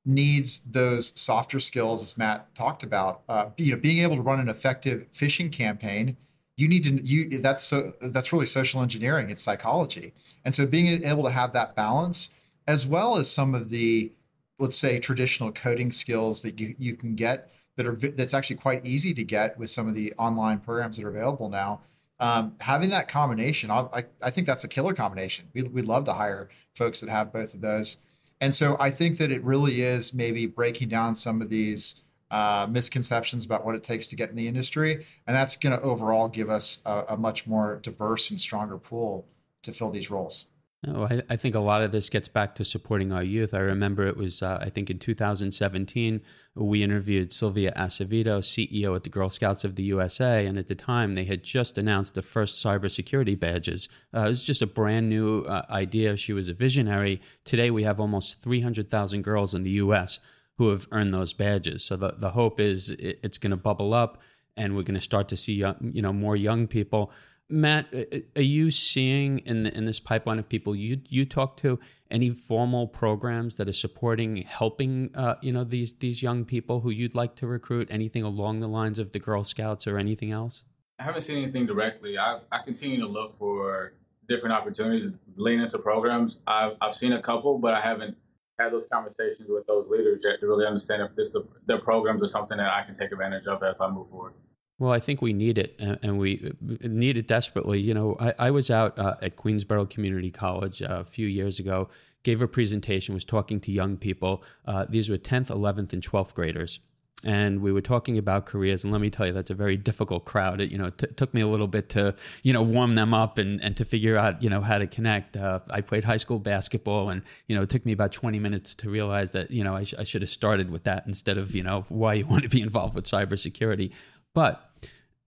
needs 0.04 0.60
those 0.60 1.18
softer 1.20 1.58
skills, 1.58 2.02
as 2.02 2.16
Matt 2.16 2.54
talked 2.54 2.84
about. 2.84 3.22
Uh, 3.28 3.46
you 3.56 3.72
know, 3.72 3.80
being 3.80 3.98
able 4.02 4.16
to 4.16 4.22
run 4.22 4.38
an 4.38 4.48
effective 4.48 5.06
phishing 5.12 5.50
campaign 5.50 6.16
you 6.62 6.68
need 6.68 6.84
to 6.84 6.94
you 7.02 7.40
that's 7.40 7.64
so 7.64 7.92
that's 8.00 8.32
really 8.32 8.46
social 8.46 8.82
engineering 8.82 9.30
it's 9.30 9.42
psychology. 9.42 10.12
And 10.44 10.54
so 10.54 10.64
being 10.64 11.04
able 11.04 11.24
to 11.24 11.30
have 11.30 11.52
that 11.54 11.74
balance 11.74 12.36
as 12.68 12.86
well 12.86 13.16
as 13.16 13.28
some 13.28 13.52
of 13.54 13.68
the 13.68 14.12
let's 14.60 14.78
say 14.78 15.00
traditional 15.00 15.50
coding 15.50 15.90
skills 15.90 16.40
that 16.42 16.60
you, 16.60 16.76
you 16.78 16.94
can 16.94 17.16
get 17.16 17.50
that 17.76 17.86
are 17.86 17.94
that's 17.94 18.32
actually 18.32 18.56
quite 18.56 18.86
easy 18.86 19.12
to 19.12 19.24
get 19.24 19.58
with 19.58 19.70
some 19.70 19.88
of 19.88 19.96
the 19.96 20.12
online 20.18 20.60
programs 20.60 20.96
that 20.96 21.04
are 21.04 21.10
available 21.10 21.48
now 21.48 21.80
um, 22.20 22.54
having 22.60 22.90
that 22.90 23.08
combination 23.08 23.68
I, 23.68 24.04
I 24.22 24.30
think 24.30 24.46
that's 24.46 24.62
a 24.62 24.68
killer 24.68 24.94
combination. 24.94 25.48
We, 25.54 25.64
we'd 25.64 25.86
love 25.86 26.04
to 26.04 26.12
hire 26.12 26.48
folks 26.76 27.00
that 27.00 27.10
have 27.10 27.32
both 27.32 27.54
of 27.54 27.60
those. 27.60 27.96
And 28.40 28.54
so 28.54 28.76
i 28.78 28.88
think 28.88 29.18
that 29.18 29.32
it 29.32 29.42
really 29.42 29.82
is 29.82 30.14
maybe 30.14 30.46
breaking 30.46 30.90
down 30.90 31.16
some 31.16 31.42
of 31.42 31.48
these 31.50 32.02
uh, 32.32 32.66
misconceptions 32.68 33.44
about 33.44 33.64
what 33.64 33.74
it 33.74 33.82
takes 33.82 34.06
to 34.08 34.16
get 34.16 34.30
in 34.30 34.36
the 34.36 34.48
industry. 34.48 35.04
And 35.26 35.36
that's 35.36 35.54
going 35.54 35.78
to 35.78 35.82
overall 35.82 36.28
give 36.28 36.48
us 36.48 36.80
a, 36.86 37.04
a, 37.10 37.16
much 37.16 37.46
more 37.46 37.78
diverse 37.82 38.30
and 38.30 38.40
stronger 38.40 38.78
pool 38.78 39.28
to 39.64 39.72
fill 39.72 39.90
these 39.90 40.10
roles. 40.10 40.46
Oh, 40.88 41.04
I, 41.04 41.22
I, 41.28 41.36
think 41.36 41.54
a 41.54 41.60
lot 41.60 41.82
of 41.82 41.92
this 41.92 42.08
gets 42.08 42.28
back 42.28 42.54
to 42.54 42.64
supporting 42.64 43.12
our 43.12 43.22
youth. 43.22 43.52
I 43.52 43.58
remember 43.58 44.06
it 44.06 44.16
was, 44.16 44.42
uh, 44.42 44.58
I 44.62 44.70
think 44.70 44.88
in 44.88 44.98
2017, 44.98 46.22
we 46.54 46.82
interviewed 46.82 47.34
Sylvia 47.34 47.72
Acevedo, 47.76 48.40
CEO 48.40 48.96
at 48.96 49.04
the 49.04 49.10
Girl 49.10 49.28
Scouts 49.28 49.62
of 49.64 49.76
the 49.76 49.84
USA. 49.84 50.46
And 50.46 50.58
at 50.58 50.68
the 50.68 50.74
time, 50.74 51.14
they 51.14 51.24
had 51.24 51.44
just 51.44 51.76
announced 51.76 52.14
the 52.14 52.22
first 52.22 52.64
cybersecurity 52.64 53.38
badges. 53.38 53.90
Uh, 54.12 54.22
it 54.22 54.28
was 54.28 54.42
just 54.42 54.62
a 54.62 54.66
brand 54.66 55.10
new 55.10 55.42
uh, 55.42 55.66
idea. 55.70 56.16
She 56.16 56.32
was 56.32 56.48
a 56.48 56.54
visionary. 56.54 57.20
Today, 57.44 57.70
we 57.70 57.82
have 57.82 58.00
almost 58.00 58.40
300,000 58.40 59.22
girls 59.22 59.54
in 59.54 59.62
the 59.64 59.70
US 59.72 60.18
who 60.58 60.68
have 60.70 60.86
earned 60.90 61.12
those 61.14 61.32
badges. 61.32 61.84
So 61.84 61.96
the, 61.96 62.14
the 62.16 62.30
hope 62.30 62.60
is 62.60 62.90
it, 62.90 63.20
it's 63.22 63.38
going 63.38 63.50
to 63.50 63.56
bubble 63.56 63.94
up 63.94 64.20
and 64.56 64.76
we're 64.76 64.82
going 64.82 64.94
to 64.94 65.00
start 65.00 65.28
to 65.28 65.36
see 65.36 65.54
you 65.54 66.02
know 66.02 66.12
more 66.12 66.36
young 66.36 66.66
people. 66.66 67.12
Matt, 67.48 67.92
are 68.34 68.42
you 68.42 68.70
seeing 68.70 69.40
in 69.40 69.64
the, 69.64 69.76
in 69.76 69.84
this 69.84 70.00
pipeline 70.00 70.38
of 70.38 70.48
people 70.48 70.74
you 70.74 71.00
you 71.08 71.24
talk 71.26 71.56
to 71.58 71.78
any 72.10 72.30
formal 72.30 72.86
programs 72.86 73.56
that 73.56 73.68
are 73.68 73.74
supporting 73.74 74.38
helping 74.38 75.10
uh, 75.14 75.34
you 75.42 75.52
know 75.52 75.64
these 75.64 75.94
these 75.94 76.22
young 76.22 76.44
people 76.44 76.80
who 76.80 76.90
you'd 76.90 77.14
like 77.14 77.34
to 77.36 77.46
recruit? 77.46 77.88
Anything 77.90 78.22
along 78.22 78.60
the 78.60 78.68
lines 78.68 78.98
of 78.98 79.12
the 79.12 79.18
Girl 79.18 79.44
Scouts 79.44 79.86
or 79.86 79.98
anything 79.98 80.32
else? 80.32 80.64
I 80.98 81.04
haven't 81.04 81.22
seen 81.22 81.42
anything 81.42 81.66
directly. 81.66 82.18
I, 82.18 82.40
I 82.50 82.58
continue 82.58 83.00
to 83.00 83.06
look 83.06 83.38
for 83.38 83.94
different 84.28 84.54
opportunities 84.54 85.10
lean 85.36 85.60
into 85.60 85.78
programs. 85.78 86.40
I've, 86.46 86.76
I've 86.80 86.94
seen 86.94 87.12
a 87.12 87.20
couple, 87.20 87.58
but 87.58 87.74
I 87.74 87.80
haven't 87.80 88.16
had 88.58 88.72
those 88.72 88.86
conversations 88.92 89.48
with 89.48 89.66
those 89.66 89.88
leaders 89.88 90.20
to 90.22 90.46
really 90.46 90.66
understand 90.66 91.02
if 91.02 91.14
this 91.16 91.36
their 91.66 91.78
programs 91.78 92.22
are 92.22 92.26
something 92.26 92.58
that 92.58 92.72
I 92.72 92.82
can 92.82 92.94
take 92.94 93.12
advantage 93.12 93.46
of 93.46 93.62
as 93.62 93.80
I 93.80 93.88
move 93.88 94.08
forward. 94.10 94.34
Well, 94.78 94.90
I 94.90 94.98
think 94.98 95.22
we 95.22 95.32
need 95.32 95.58
it, 95.58 95.76
and 95.78 96.18
we 96.18 96.52
need 96.80 97.16
it 97.16 97.28
desperately. 97.28 97.78
You 97.78 97.94
know, 97.94 98.16
I, 98.18 98.34
I 98.38 98.50
was 98.50 98.68
out 98.70 98.98
uh, 98.98 99.14
at 99.22 99.36
Queensborough 99.36 99.86
Community 99.86 100.30
College 100.30 100.82
uh, 100.82 100.88
a 101.00 101.04
few 101.04 101.28
years 101.28 101.60
ago, 101.60 101.88
gave 102.24 102.42
a 102.42 102.48
presentation, 102.48 103.14
was 103.14 103.24
talking 103.24 103.60
to 103.60 103.70
young 103.70 103.96
people. 103.96 104.42
Uh, 104.66 104.86
these 104.88 105.08
were 105.08 105.18
10th, 105.18 105.48
11th, 105.48 105.92
and 105.92 106.02
12th 106.02 106.34
graders 106.34 106.80
and 107.24 107.60
we 107.60 107.72
were 107.72 107.80
talking 107.80 108.18
about 108.18 108.46
careers 108.46 108.84
and 108.84 108.92
let 108.92 109.00
me 109.00 109.10
tell 109.10 109.26
you 109.26 109.32
that's 109.32 109.50
a 109.50 109.54
very 109.54 109.76
difficult 109.76 110.24
crowd. 110.24 110.60
It 110.60 110.70
you 110.70 110.78
know 110.78 110.90
t- 110.90 111.06
took 111.16 111.32
me 111.34 111.40
a 111.40 111.46
little 111.46 111.66
bit 111.66 111.88
to 111.90 112.14
you 112.42 112.52
know 112.52 112.62
warm 112.62 112.94
them 112.94 113.14
up 113.14 113.38
and, 113.38 113.62
and 113.62 113.76
to 113.76 113.84
figure 113.84 114.16
out 114.16 114.42
you 114.42 114.50
know 114.50 114.60
how 114.60 114.78
to 114.78 114.86
connect. 114.86 115.36
Uh, 115.36 115.60
i 115.70 115.80
played 115.80 116.04
high 116.04 116.16
school 116.16 116.38
basketball 116.38 117.10
and 117.10 117.22
you 117.46 117.56
know 117.56 117.62
it 117.62 117.70
took 117.70 117.84
me 117.86 117.92
about 117.92 118.12
20 118.12 118.38
minutes 118.38 118.74
to 118.76 118.90
realize 118.90 119.32
that 119.32 119.50
you 119.50 119.64
know 119.64 119.76
i, 119.76 119.84
sh- 119.84 119.94
I 119.98 120.04
should 120.04 120.22
have 120.22 120.30
started 120.30 120.70
with 120.70 120.84
that 120.84 121.04
instead 121.06 121.38
of 121.38 121.54
you 121.54 121.62
know 121.62 121.84
why 121.88 122.14
you 122.14 122.26
want 122.32 122.42
to 122.42 122.48
be 122.48 122.60
involved 122.60 122.94
with 122.94 123.04
cybersecurity. 123.04 123.92
But 124.34 124.62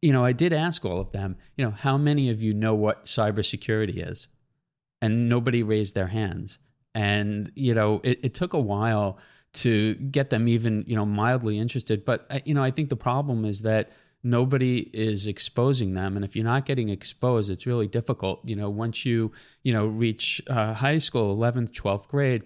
you 0.02 0.12
know 0.12 0.24
i 0.24 0.32
did 0.32 0.54
ask 0.54 0.86
all 0.86 1.00
of 1.00 1.12
them 1.12 1.38
you 1.56 1.66
know 1.66 1.72
how 1.72 1.98
many 1.98 2.30
of 2.30 2.44
you 2.44 2.54
know 2.54 2.76
what 2.76 3.06
cybersecurity 3.06 4.08
is? 4.08 4.28
And 5.02 5.30
nobody 5.30 5.62
raised 5.62 5.94
their 5.94 6.08
hands. 6.08 6.60
And, 6.96 7.52
you 7.56 7.74
know, 7.74 8.00
it, 8.04 8.20
it 8.24 8.34
took 8.34 8.54
a 8.54 8.60
while 8.60 9.20
to 9.56 9.96
get 9.96 10.30
them 10.30 10.48
even, 10.48 10.84
you 10.88 10.96
know, 10.96 11.06
mildly 11.06 11.58
interested. 11.60 12.06
But, 12.06 12.26
uh, 12.30 12.40
you 12.46 12.54
know, 12.54 12.64
I 12.64 12.72
think 12.72 12.90
the 12.90 12.96
problem 12.96 13.46
is 13.46 13.62
that 13.62 13.92
nobody 14.26 14.90
is 14.92 15.28
exposing 15.28 15.94
them. 15.94 16.16
And 16.16 16.26
if 16.26 16.36
you're 16.36 16.44
not 16.44 16.66
getting 16.66 16.90
exposed 16.90 17.50
it's 17.52 17.68
really 17.68 17.88
difficult. 17.88 18.42
You 18.44 18.56
know 18.56 18.70
once 18.70 19.06
you 19.06 19.32
you 19.64 19.72
know 19.72 19.86
reach 19.86 20.42
uh, 20.50 20.74
high 20.74 20.98
school 20.98 21.38
11th 21.38 21.72
12th 21.72 22.08
grade 22.08 22.44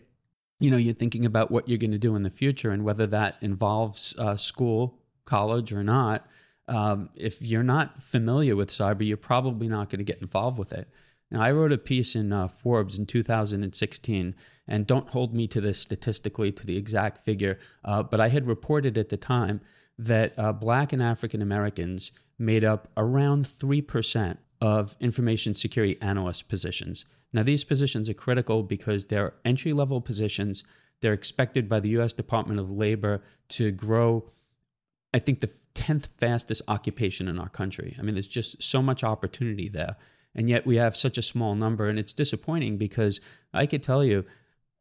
you 0.60 0.70
know 0.70 0.78
you're 0.78 0.94
thinking 0.94 1.26
about 1.26 1.50
what 1.50 1.70
you're 1.70 1.78
going 1.78 1.92
to 1.92 1.98
do 1.98 2.16
in 2.16 2.24
the 2.24 2.30
future 2.30 2.72
and 2.72 2.84
whether 2.84 3.08
that 3.08 3.38
involves 3.42 4.14
uh, 4.20 4.36
school 4.36 5.00
college 5.26 5.72
or 5.72 5.84
not. 5.84 6.28
Um, 6.68 7.10
if 7.16 7.42
you're 7.42 7.64
not 7.64 8.04
familiar 8.04 8.56
with 8.56 8.70
cyber 8.70 9.08
you're 9.08 9.18
probably 9.18 9.70
not 9.70 9.90
going 9.90 10.00
to 10.00 10.04
get 10.04 10.22
involved 10.22 10.60
with 10.60 10.74
it 10.74 10.90
now 11.32 11.42
i 11.42 11.52
wrote 11.52 11.72
a 11.72 11.78
piece 11.78 12.16
in 12.16 12.32
uh, 12.32 12.48
forbes 12.48 12.98
in 12.98 13.06
2016 13.06 14.36
and 14.68 14.88
don't 14.88 15.10
hold 15.10 15.34
me 15.34 15.48
to 15.48 15.62
this 15.62 15.80
statistically 15.80 16.52
to 16.52 16.66
the 16.66 16.78
exact 16.78 17.18
figure 17.18 17.58
uh, 17.86 18.04
but 18.04 18.20
i 18.20 18.30
had 18.30 18.48
reported 18.48 18.98
at 18.98 19.10
the 19.10 19.18
time 19.18 19.62
that 19.98 20.34
uh, 20.38 20.52
black 20.54 20.94
and 20.94 21.02
african 21.02 21.42
americans 21.42 22.12
made 22.42 22.64
up 22.64 22.88
around 22.96 23.44
3% 23.44 24.38
of 24.62 24.96
information 25.02 25.54
security 25.54 25.98
analyst 26.02 26.48
positions 26.48 27.06
now, 27.34 27.44
these 27.44 27.64
positions 27.64 28.10
are 28.10 28.14
critical 28.14 28.64
because 28.64 29.06
they're 29.06 29.34
entry 29.46 29.74
level 29.74 30.02
positions. 30.02 30.64
They're 31.02 31.14
expected 31.14 31.70
by 31.70 31.80
the 31.80 31.90
US 32.00 32.14
Department 32.14 32.60
of 32.60 32.72
Labor 32.72 33.22
to 33.50 33.72
grow, 33.72 34.32
I 35.14 35.20
think, 35.20 35.42
the 35.42 35.52
10th 35.76 36.08
fastest 36.18 36.62
occupation 36.68 37.28
in 37.28 37.40
our 37.40 37.50
country. 37.50 37.96
I 38.00 38.02
mean, 38.02 38.16
there's 38.16 38.28
just 38.28 38.62
so 38.64 38.82
much 38.82 39.04
opportunity 39.04 39.70
there. 39.70 39.96
And 40.36 40.50
yet 40.50 40.66
we 40.66 40.78
have 40.78 40.96
such 40.96 41.18
a 41.18 41.24
small 41.24 41.56
number. 41.56 41.90
And 41.90 41.98
it's 42.00 42.14
disappointing 42.14 42.78
because 42.78 43.20
I 43.54 43.66
could 43.66 43.84
tell 43.84 44.04
you, 44.04 44.26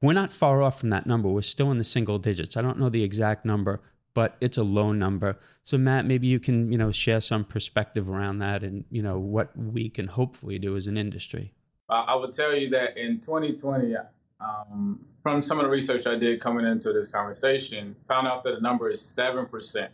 we're 0.01 0.13
not 0.13 0.31
far 0.31 0.63
off 0.63 0.79
from 0.79 0.91
that 0.91 1.07
number. 1.07 1.29
We're 1.29 1.43
still 1.43 1.71
in 1.71 1.79
the 1.79 1.85
single 1.85 2.19
digits. 2.19 2.57
I 2.57 2.63
don't 2.63 2.79
know 2.79 2.89
the 2.89 3.03
exact 3.03 3.45
number, 3.45 3.81
but 4.15 4.37
it's 4.41 4.59
a 4.59 4.63
low 4.63 4.93
number. 4.93 5.39
So 5.65 5.77
Matt, 5.77 6.05
maybe 6.05 6.27
you 6.27 6.39
can, 6.39 6.71
you 6.71 6.79
know, 6.79 6.93
share 6.93 7.21
some 7.21 7.45
perspective 7.45 8.09
around 8.09 8.39
that 8.39 8.63
and, 8.63 8.85
you 8.91 9.03
know, 9.03 9.19
what 9.19 9.57
we 9.57 9.89
can 9.89 10.07
hopefully 10.07 10.59
do 10.59 10.77
as 10.77 10.87
an 10.87 10.97
industry. 10.97 11.53
I 11.89 12.15
would 12.15 12.33
tell 12.33 12.55
you 12.55 12.69
that 12.71 12.99
in 12.99 13.19
2020, 13.19 13.95
um, 14.41 15.05
from 15.23 15.43
some 15.43 15.59
of 15.59 15.65
the 15.65 15.71
research 15.71 16.07
I 16.07 16.17
did 16.17 16.41
coming 16.41 16.67
into 16.67 16.93
this 16.93 17.09
conversation, 17.09 17.97
found 18.07 18.29
out 18.29 18.45
that 18.45 18.57
the 18.57 18.61
number 18.61 18.91
is 18.91 19.01
7% 19.01 19.89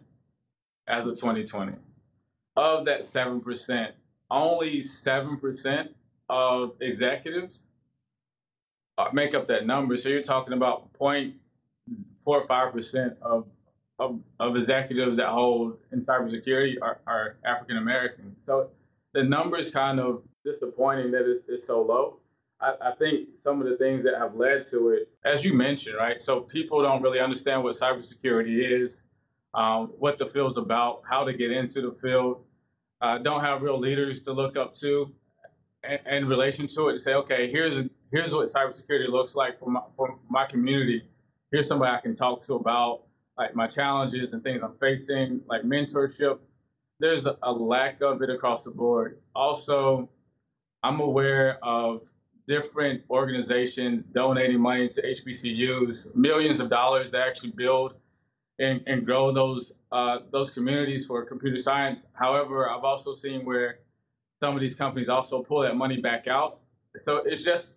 as 0.87 1.07
of 1.07 1.15
2020. 1.17 1.73
Of 2.57 2.85
that 2.85 3.01
7%, 3.01 3.93
only 4.31 4.79
7% 4.79 5.89
of 6.29 6.75
executives 6.81 7.63
uh, 8.97 9.09
make 9.13 9.35
up 9.35 9.47
that 9.47 9.67
number. 9.67 9.97
So 9.97 10.09
you're 10.09 10.23
talking 10.23 10.55
about 10.55 10.93
0.45% 10.95 13.17
of, 13.21 13.47
of, 13.99 14.21
of 14.41 14.57
executives 14.57 15.17
that 15.17 15.29
hold 15.29 15.79
in 15.93 16.05
cybersecurity 16.05 16.77
are, 16.81 17.01
are 17.07 17.37
African 17.45 17.77
American. 17.77 18.35
So 18.47 18.71
the 19.13 19.23
numbers 19.23 19.71
kind 19.71 20.01
of 20.01 20.23
disappointing 20.45 21.11
that 21.13 21.31
it's, 21.31 21.45
it's 21.49 21.67
so 21.67 21.83
low. 21.83 22.19
I, 22.61 22.75
I, 22.81 22.95
think 22.97 23.29
some 23.43 23.61
of 23.61 23.69
the 23.69 23.77
things 23.77 24.05
that 24.05 24.15
have 24.19 24.37
led 24.37 24.71
to 24.71 24.91
it, 24.91 25.09
as 25.25 25.45
you 25.45 25.55
mentioned, 25.55 25.97
right? 25.97 26.23
So 26.23 26.41
people 26.41 26.83
don't 26.83 27.03
really 27.03 27.21
understand 27.21 27.63
what 27.63 27.77
cybersecurity 27.77 28.83
is, 28.83 29.05
um, 29.55 29.93
what 29.99 30.19
the 30.19 30.27
field's 30.27 30.57
about, 30.57 31.03
how 31.09 31.25
to 31.25 31.33
get 31.33 31.51
into 31.51 31.81
the 31.81 31.93
field. 31.93 32.45
Uh, 33.01 33.19
don't 33.19 33.41
have 33.41 33.63
real 33.63 33.79
leaders 33.79 34.21
to 34.23 34.33
look 34.33 34.57
up 34.57 34.75
to 34.75 35.13
in, 36.07 36.27
relation 36.27 36.67
to 36.67 36.89
it 36.89 36.95
to 36.95 36.99
say, 36.99 37.15
okay, 37.15 37.51
here's 37.51 37.85
here's 38.11 38.33
what 38.33 38.49
cybersecurity 38.49 39.09
looks 39.09 39.35
like 39.35 39.59
for 39.59 39.71
my, 39.71 39.81
for 39.97 40.19
my 40.29 40.47
community. 40.47 41.03
Here's 41.51 41.69
somebody 41.69 41.93
I 41.93 42.01
can 42.01 42.15
talk 42.15 42.45
to 42.47 42.55
about 42.55 43.03
like 43.37 43.55
my 43.55 43.67
challenges 43.67 44.33
and 44.33 44.43
things 44.43 44.63
I'm 44.63 44.77
facing, 44.81 45.43
like 45.49 45.63
mentorship. 45.63 46.39
There's 47.01 47.27
a, 47.27 47.37
a 47.43 47.53
lack 47.53 48.01
of 48.01 48.23
it 48.23 48.31
across 48.31 48.65
the 48.65 48.71
board. 48.71 49.19
Also, 49.35 50.09
I'm 50.83 51.01
aware 51.01 51.59
of 51.65 52.09
different 52.47 53.03
organizations 53.11 54.05
donating 54.05 54.61
money 54.61 54.89
to 54.89 55.03
HBCUs, 55.03 56.15
millions 56.15 56.61
of 56.61 56.71
dollars 56.71 57.11
to 57.11 57.23
actually 57.23 57.51
build 57.51 57.95
and, 58.59 58.83
and 58.87 59.05
grow 59.05 59.33
those 59.33 59.73
uh, 59.93 60.19
those 60.31 60.51
communities 60.51 61.07
for 61.07 61.25
computer 61.25 61.57
science. 61.57 62.07
However, 62.13 62.69
I've 62.69 62.85
also 62.85 63.13
seen 63.13 63.45
where 63.45 63.81
some 64.41 64.55
of 64.55 64.61
these 64.61 64.75
companies 64.75 65.09
also 65.09 65.43
pull 65.43 65.63
that 65.63 65.77
money 65.77 66.01
back 66.01 66.27
out. 66.27 66.61
So 66.97 67.19
it's 67.19 67.43
just 67.43 67.75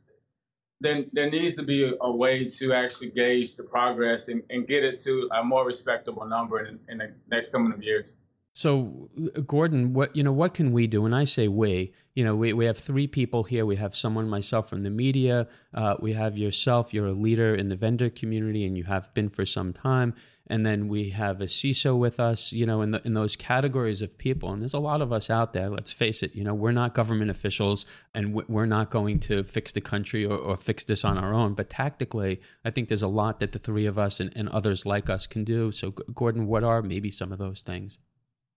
then 0.80 1.10
there 1.14 1.30
needs 1.30 1.56
to 1.56 1.64
be 1.64 1.92
a, 2.00 2.12
way 2.12 2.46
to 2.46 2.74
actually 2.74 3.10
gauge 3.10 3.56
the 3.56 3.64
progress 3.64 4.28
and, 4.28 4.44
and, 4.50 4.68
get 4.68 4.84
it 4.84 5.02
to 5.02 5.28
a 5.36 5.44
more 5.44 5.66
respectable 5.66 6.26
number 6.28 6.66
in, 6.66 6.80
in 6.88 7.00
the 7.00 7.12
next 7.32 7.52
coming 7.52 7.74
of 7.74 7.82
years. 7.82 8.16
So, 8.54 9.10
Gordon, 9.46 9.94
what 9.94 10.16
you 10.16 10.24
know, 10.24 10.32
what 10.32 10.56
can 10.56 10.72
we 10.72 10.88
do? 10.88 11.04
When 11.04 11.14
I 11.14 11.26
say 11.26 11.48
we, 11.48 11.94
you 12.16 12.24
know, 12.24 12.36
we, 12.36 12.54
we 12.54 12.66
have 12.66 12.78
three 12.78 13.06
people 13.06 13.44
here. 13.44 13.68
We 13.68 13.76
have 13.76 13.96
someone, 13.96 14.28
myself, 14.28 14.68
from 14.68 14.82
the 14.82 14.90
media. 14.90 15.48
Uh, 15.76 15.96
we 16.00 16.14
have 16.14 16.36
yourself. 16.40 16.92
You're 16.92 17.08
a 17.08 17.12
leader 17.12 17.54
in 17.54 17.70
the 17.70 17.76
vendor 17.76 18.10
community, 18.10 18.66
and 18.66 18.76
you 18.76 18.86
have 18.86 19.14
been 19.14 19.30
for 19.30 19.46
some 19.46 19.74
time. 19.74 20.16
And 20.50 20.66
then 20.66 20.88
we 20.88 21.10
have 21.10 21.42
a 21.42 21.46
CISO 21.46 21.98
with 21.98 22.20
us. 22.20 22.52
You 22.54 22.66
know, 22.66 22.82
in 22.82 22.92
the, 22.92 23.02
in 23.06 23.14
those 23.14 23.36
categories 23.36 24.02
of 24.02 24.18
people, 24.18 24.52
and 24.52 24.62
there's 24.62 24.74
a 24.74 24.80
lot 24.80 25.02
of 25.02 25.12
us 25.12 25.30
out 25.30 25.54
there. 25.54 25.70
Let's 25.70 25.92
face 25.92 26.24
it. 26.24 26.36
You 26.36 26.44
know, 26.44 26.54
we're 26.54 26.72
not 26.72 26.94
government 26.94 27.32
officials, 27.32 27.86
and 28.14 28.34
we're 28.34 28.66
not 28.66 28.90
going 28.90 29.20
to 29.22 29.44
fix 29.44 29.72
the 29.72 29.82
country 29.82 30.26
or, 30.26 30.38
or 30.38 30.58
fix 30.58 30.84
this 30.84 31.04
on 31.04 31.18
our 31.18 31.34
own. 31.34 31.54
But 31.54 31.70
tactically, 31.70 32.42
I 32.66 32.72
think 32.72 32.88
there's 32.88 33.04
a 33.04 33.08
lot 33.08 33.40
that 33.40 33.52
the 33.52 33.60
three 33.60 33.86
of 33.86 33.98
us 33.98 34.20
and, 34.20 34.32
and 34.36 34.50
others 34.50 34.86
like 34.86 35.10
us 35.10 35.28
can 35.28 35.44
do. 35.44 35.72
So, 35.72 35.92
Gordon, 35.92 36.48
what 36.48 36.64
are 36.64 36.82
maybe 36.82 37.12
some 37.12 37.32
of 37.32 37.40
those 37.40 37.62
things? 37.62 38.00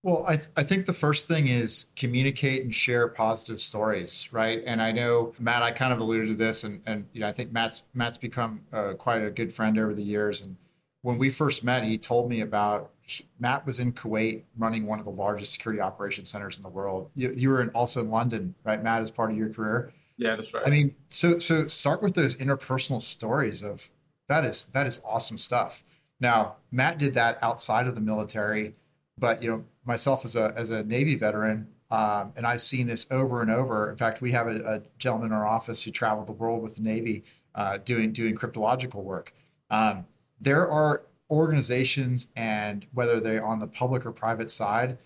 Well, 0.03 0.25
I, 0.27 0.37
th- 0.37 0.49
I 0.57 0.63
think 0.63 0.87
the 0.87 0.95
first 0.95 1.29
thing 1.29 1.49
is 1.49 1.87
communicate 1.95 2.65
and 2.65 2.75
share 2.75 3.09
positive 3.09 3.61
stories, 3.61 4.29
right? 4.33 4.63
And 4.67 4.81
I 4.81 4.93
know 4.93 5.35
Matt, 5.39 5.63
I 5.63 5.73
kind 5.73 5.93
of 5.93 5.99
alluded 5.99 6.29
to 6.29 6.35
this, 6.35 6.65
and 6.65 6.81
and 6.87 7.07
you 7.13 7.21
know 7.21 7.29
I 7.29 7.33
think 7.33 7.53
Matt's 7.53 7.83
Matt's 7.93 8.17
become 8.17 8.63
uh, 8.73 8.95
quite 8.95 9.23
a 9.23 9.31
good 9.31 9.53
friend 9.53 9.79
over 9.79 9.93
the 9.93 10.03
years. 10.03 10.41
And 10.41 10.57
when 11.03 11.19
we 11.19 11.31
first 11.31 11.65
met, 11.65 11.85
he 11.85 11.99
told 11.99 12.29
me 12.29 12.41
about 12.41 12.93
Matt 13.39 13.67
was 13.67 13.81
in 13.81 13.93
Kuwait 13.93 14.45
running 14.57 14.87
one 14.87 14.99
of 14.99 15.05
the 15.05 15.11
largest 15.11 15.53
security 15.53 15.81
operations 15.81 16.29
centers 16.29 16.57
in 16.57 16.63
the 16.63 16.69
world. 16.69 17.11
You, 17.15 17.33
you 17.37 17.49
were 17.49 17.63
in, 17.63 17.71
also 17.71 18.01
in 18.01 18.11
London, 18.11 18.55
right, 18.65 18.83
Matt, 18.83 19.03
as 19.03 19.11
part 19.11 19.31
of 19.31 19.37
your 19.37 19.53
career. 19.53 19.93
Yeah, 20.17 20.37
that's 20.37 20.53
right. 20.53 20.63
I 20.67 20.71
mean, 20.71 20.95
so 21.09 21.39
so 21.39 21.67
start 21.67 22.03
with 22.03 22.15
those 22.15 22.37
interpersonal 22.37 23.01
stories 23.01 23.63
of 23.63 23.89
that 24.29 24.45
is 24.45 24.67
that 24.67 24.87
is 24.87 25.01
awesome 25.05 25.39
stuff. 25.39 25.83
Now, 26.21 26.57
Matt 26.71 26.99
did 26.99 27.15
that 27.15 27.43
outside 27.43 27.87
of 27.87 27.95
the 27.95 28.03
military 28.03 28.75
but 29.21 29.43
you 29.43 29.51
know, 29.51 29.65
myself 29.85 30.25
as 30.25 30.35
a 30.35 30.53
as 30.57 30.71
a 30.71 30.83
Navy 30.83 31.15
veteran, 31.15 31.69
um, 31.91 32.33
and 32.37 32.47
I've 32.47 32.63
seen 32.63 32.87
this 32.87 33.07
over 33.13 33.43
and 33.43 33.51
over. 33.51 33.91
In 33.91 33.97
fact, 33.97 34.21
we 34.21 34.33
have 34.33 34.49
a, 34.49 34.57
a 34.65 34.83
gentleman 34.99 35.29
in 35.29 35.33
our 35.35 35.47
office 35.47 35.83
who 35.83 35.91
traveled 35.93 36.27
the 36.27 36.33
world 36.33 36.63
with 36.63 36.77
the 36.77 36.83
Navy 36.83 37.23
uh, 37.55 37.77
doing 37.85 38.13
doing 38.13 38.35
cryptological 38.35 39.05
work. 39.05 39.33
Um, 39.71 40.07
there 40.41 40.69
are 40.69 41.03
organizations, 41.31 42.33
and 42.37 42.87
whether 42.93 43.21
they're 43.21 43.45
on 43.45 43.61
the 43.61 43.67
public 43.67 44.05
or 44.05 44.13
private 44.13 44.51
side, 44.51 44.99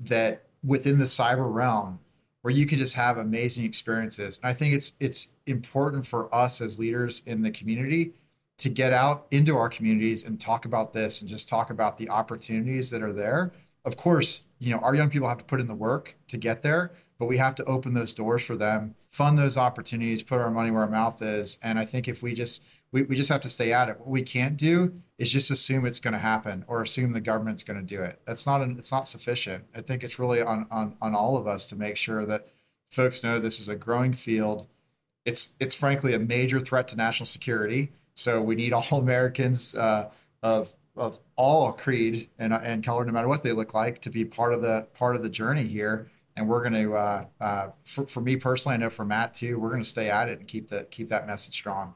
that 0.00 0.44
within 0.62 0.98
the 0.98 1.04
cyber 1.04 1.52
realm 1.52 1.98
where 2.42 2.52
you 2.52 2.66
can 2.66 2.78
just 2.78 2.94
have 2.94 3.18
amazing 3.18 3.64
experiences. 3.64 4.38
And 4.38 4.50
I 4.50 4.54
think 4.54 4.74
it's 4.74 4.94
it's 5.00 5.32
important 5.46 6.06
for 6.06 6.34
us 6.34 6.60
as 6.60 6.78
leaders 6.78 7.22
in 7.26 7.42
the 7.42 7.50
community 7.50 8.12
to 8.58 8.68
get 8.68 8.92
out 8.92 9.26
into 9.30 9.56
our 9.56 9.68
communities 9.68 10.26
and 10.26 10.38
talk 10.38 10.64
about 10.64 10.92
this 10.92 11.20
and 11.20 11.30
just 11.30 11.48
talk 11.48 11.70
about 11.70 11.96
the 11.96 12.08
opportunities 12.10 12.90
that 12.90 13.02
are 13.02 13.12
there. 13.12 13.52
Of 13.84 13.96
course, 13.96 14.44
you 14.58 14.70
know, 14.70 14.80
our 14.80 14.94
young 14.94 15.08
people 15.08 15.28
have 15.28 15.38
to 15.38 15.44
put 15.44 15.60
in 15.60 15.66
the 15.66 15.74
work 15.74 16.14
to 16.28 16.36
get 16.36 16.62
there, 16.62 16.92
but 17.18 17.26
we 17.26 17.38
have 17.38 17.54
to 17.54 17.64
open 17.64 17.94
those 17.94 18.12
doors 18.12 18.44
for 18.44 18.56
them, 18.56 18.94
fund 19.08 19.38
those 19.38 19.56
opportunities, 19.56 20.22
put 20.22 20.40
our 20.40 20.50
money 20.50 20.70
where 20.70 20.82
our 20.82 20.90
mouth 20.90 21.22
is. 21.22 21.58
And 21.62 21.78
I 21.78 21.86
think 21.86 22.06
if 22.06 22.22
we 22.22 22.34
just 22.34 22.62
we, 22.92 23.02
we 23.02 23.16
just 23.16 23.30
have 23.30 23.40
to 23.42 23.48
stay 23.48 23.72
at 23.72 23.88
it. 23.88 23.98
What 23.98 24.08
we 24.08 24.22
can't 24.22 24.56
do 24.56 24.92
is 25.18 25.30
just 25.30 25.50
assume 25.50 25.86
it's 25.86 26.00
going 26.00 26.12
to 26.12 26.18
happen 26.18 26.64
or 26.66 26.82
assume 26.82 27.12
the 27.12 27.20
government's 27.20 27.62
going 27.62 27.78
to 27.78 27.86
do 27.86 28.02
it. 28.02 28.20
That's 28.26 28.46
not 28.46 28.62
an, 28.62 28.76
it's 28.78 28.92
not 28.92 29.06
sufficient. 29.06 29.64
I 29.74 29.80
think 29.80 30.02
it's 30.02 30.18
really 30.18 30.42
on, 30.42 30.66
on 30.70 30.96
on 31.00 31.14
all 31.14 31.36
of 31.36 31.46
us 31.46 31.66
to 31.66 31.76
make 31.76 31.96
sure 31.96 32.26
that 32.26 32.48
folks 32.90 33.22
know 33.22 33.38
this 33.38 33.60
is 33.60 33.68
a 33.68 33.76
growing 33.76 34.12
field. 34.12 34.66
It's 35.24 35.54
it's 35.60 35.74
frankly 35.74 36.14
a 36.14 36.18
major 36.18 36.60
threat 36.60 36.88
to 36.88 36.96
national 36.96 37.26
security 37.26 37.92
so 38.20 38.42
we 38.42 38.54
need 38.54 38.72
all 38.72 38.84
Americans 38.98 39.74
uh, 39.74 40.10
of 40.42 40.74
of 40.96 41.18
all 41.36 41.72
creed 41.72 42.28
and 42.38 42.52
and 42.52 42.84
color, 42.84 43.04
no 43.04 43.12
matter 43.12 43.28
what 43.28 43.42
they 43.42 43.52
look 43.52 43.74
like, 43.74 44.00
to 44.02 44.10
be 44.10 44.24
part 44.24 44.52
of 44.52 44.62
the 44.62 44.86
part 44.94 45.16
of 45.16 45.22
the 45.22 45.30
journey 45.30 45.64
here. 45.64 46.10
And 46.36 46.48
we're 46.48 46.62
going 46.62 46.84
to, 46.84 46.94
uh, 46.94 47.24
uh, 47.40 47.68
for, 47.82 48.06
for 48.06 48.20
me 48.20 48.36
personally, 48.36 48.74
I 48.74 48.78
know 48.78 48.88
for 48.88 49.04
Matt 49.04 49.34
too, 49.34 49.58
we're 49.58 49.68
going 49.68 49.82
to 49.82 49.88
stay 49.88 50.08
at 50.08 50.28
it 50.28 50.38
and 50.38 50.48
keep 50.48 50.68
the 50.68 50.84
keep 50.90 51.08
that 51.08 51.26
message 51.26 51.54
strong. 51.54 51.94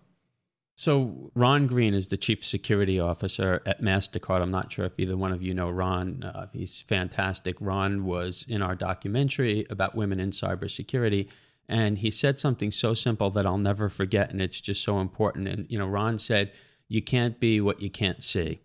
So 0.77 1.31
Ron 1.35 1.69
Green 1.69 1.95
is 1.95 2.09
the 2.09 2.17
chief 2.17 2.45
security 2.45 2.99
officer 2.99 3.63
at 3.65 3.81
Mastercard. 3.81 4.43
I'm 4.43 4.51
not 4.51 4.73
sure 4.73 4.85
if 4.85 4.99
either 4.99 5.17
one 5.17 5.33
of 5.33 5.41
you 5.41 5.55
know 5.55 5.71
Ron. 5.71 6.25
Uh, 6.25 6.49
he's 6.53 6.83
fantastic. 6.83 7.57
Ron 7.61 8.05
was 8.05 8.45
in 8.49 8.61
our 8.61 8.75
documentary 8.75 9.67
about 9.71 9.95
women 9.95 10.19
in 10.19 10.31
cybersecurity, 10.31 11.29
And 11.69 11.99
he 11.99 12.11
said 12.11 12.41
something 12.41 12.73
so 12.73 12.93
simple 12.93 13.31
that 13.31 13.47
I'll 13.47 13.57
never 13.57 13.89
forget. 13.89 14.31
And 14.31 14.43
it's 14.43 14.61
just 14.61 14.83
so 14.83 15.01
important. 15.01 15.47
And, 15.47 15.67
you 15.71 15.79
know, 15.79 15.87
Ron 15.87 16.19
said, 16.19 16.53
You 16.89 17.03
can't 17.03 17.39
be 17.39 17.61
what 17.61 17.81
you 17.81 17.89
can't 17.89 18.23
see. 18.23 18.61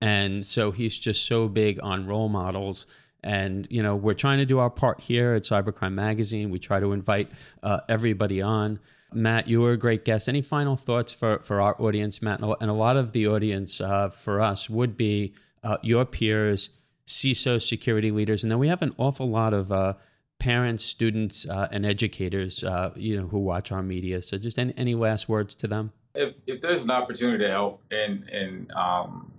And 0.00 0.44
so 0.44 0.72
he's 0.72 0.98
just 0.98 1.26
so 1.26 1.48
big 1.48 1.78
on 1.82 2.06
role 2.06 2.28
models. 2.28 2.86
And, 3.22 3.66
you 3.70 3.82
know, 3.82 3.96
we're 3.96 4.14
trying 4.14 4.38
to 4.38 4.46
do 4.46 4.58
our 4.58 4.70
part 4.70 5.00
here 5.00 5.34
at 5.34 5.42
Cybercrime 5.42 5.92
Magazine. 5.92 6.50
We 6.50 6.58
try 6.58 6.80
to 6.80 6.92
invite 6.92 7.30
uh, 7.62 7.80
everybody 7.88 8.42
on. 8.42 8.80
Matt, 9.12 9.48
you 9.48 9.60
were 9.60 9.72
a 9.72 9.76
great 9.76 10.04
guest. 10.04 10.28
Any 10.28 10.42
final 10.42 10.76
thoughts 10.76 11.12
for, 11.12 11.38
for 11.40 11.60
our 11.60 11.80
audience, 11.80 12.20
Matt? 12.20 12.40
And 12.40 12.70
a 12.70 12.74
lot 12.74 12.96
of 12.96 13.12
the 13.12 13.26
audience 13.26 13.80
uh, 13.80 14.10
for 14.10 14.40
us 14.40 14.68
would 14.68 14.96
be 14.96 15.34
uh, 15.62 15.78
your 15.82 16.04
peers, 16.04 16.70
CISO 17.06 17.60
security 17.60 18.10
leaders. 18.10 18.42
And 18.42 18.50
then 18.50 18.58
we 18.58 18.68
have 18.68 18.82
an 18.82 18.94
awful 18.98 19.28
lot 19.28 19.54
of 19.54 19.72
uh, 19.72 19.94
parents, 20.38 20.84
students, 20.84 21.48
uh, 21.48 21.68
and 21.72 21.86
educators, 21.86 22.62
uh, 22.62 22.92
you 22.96 23.18
know, 23.20 23.26
who 23.26 23.38
watch 23.38 23.72
our 23.72 23.82
media. 23.82 24.20
So 24.20 24.36
just 24.38 24.58
any, 24.58 24.74
any 24.76 24.94
last 24.94 25.28
words 25.28 25.54
to 25.56 25.66
them? 25.66 25.92
If, 26.14 26.34
if 26.46 26.60
there's 26.60 26.84
an 26.84 26.90
opportunity 26.90 27.44
to 27.44 27.50
help 27.50 27.82
and, 27.90 28.28
and, 28.28 28.70
um, 28.72 29.32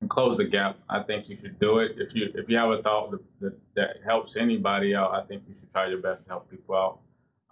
and 0.00 0.08
close 0.08 0.36
the 0.36 0.44
gap, 0.44 0.78
I 0.88 1.02
think 1.02 1.28
you 1.28 1.36
should 1.40 1.58
do 1.58 1.78
it. 1.78 1.96
If 1.96 2.14
you 2.14 2.30
if 2.34 2.48
you 2.48 2.56
have 2.56 2.70
a 2.70 2.82
thought 2.82 3.12
that, 3.12 3.20
that, 3.40 3.58
that 3.74 3.96
helps 4.04 4.36
anybody 4.36 4.94
out, 4.94 5.14
I 5.14 5.24
think 5.24 5.44
you 5.48 5.54
should 5.58 5.72
try 5.72 5.86
your 5.88 5.98
best 5.98 6.24
to 6.24 6.30
help 6.30 6.50
people 6.50 6.74
out. 6.74 6.98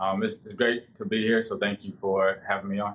Um, 0.01 0.23
it's, 0.23 0.39
it's 0.45 0.55
great 0.55 0.95
to 0.97 1.05
be 1.05 1.23
here, 1.23 1.43
so 1.43 1.59
thank 1.59 1.85
you 1.85 1.93
for 2.01 2.43
having 2.49 2.71
me 2.71 2.81
on. 2.81 2.95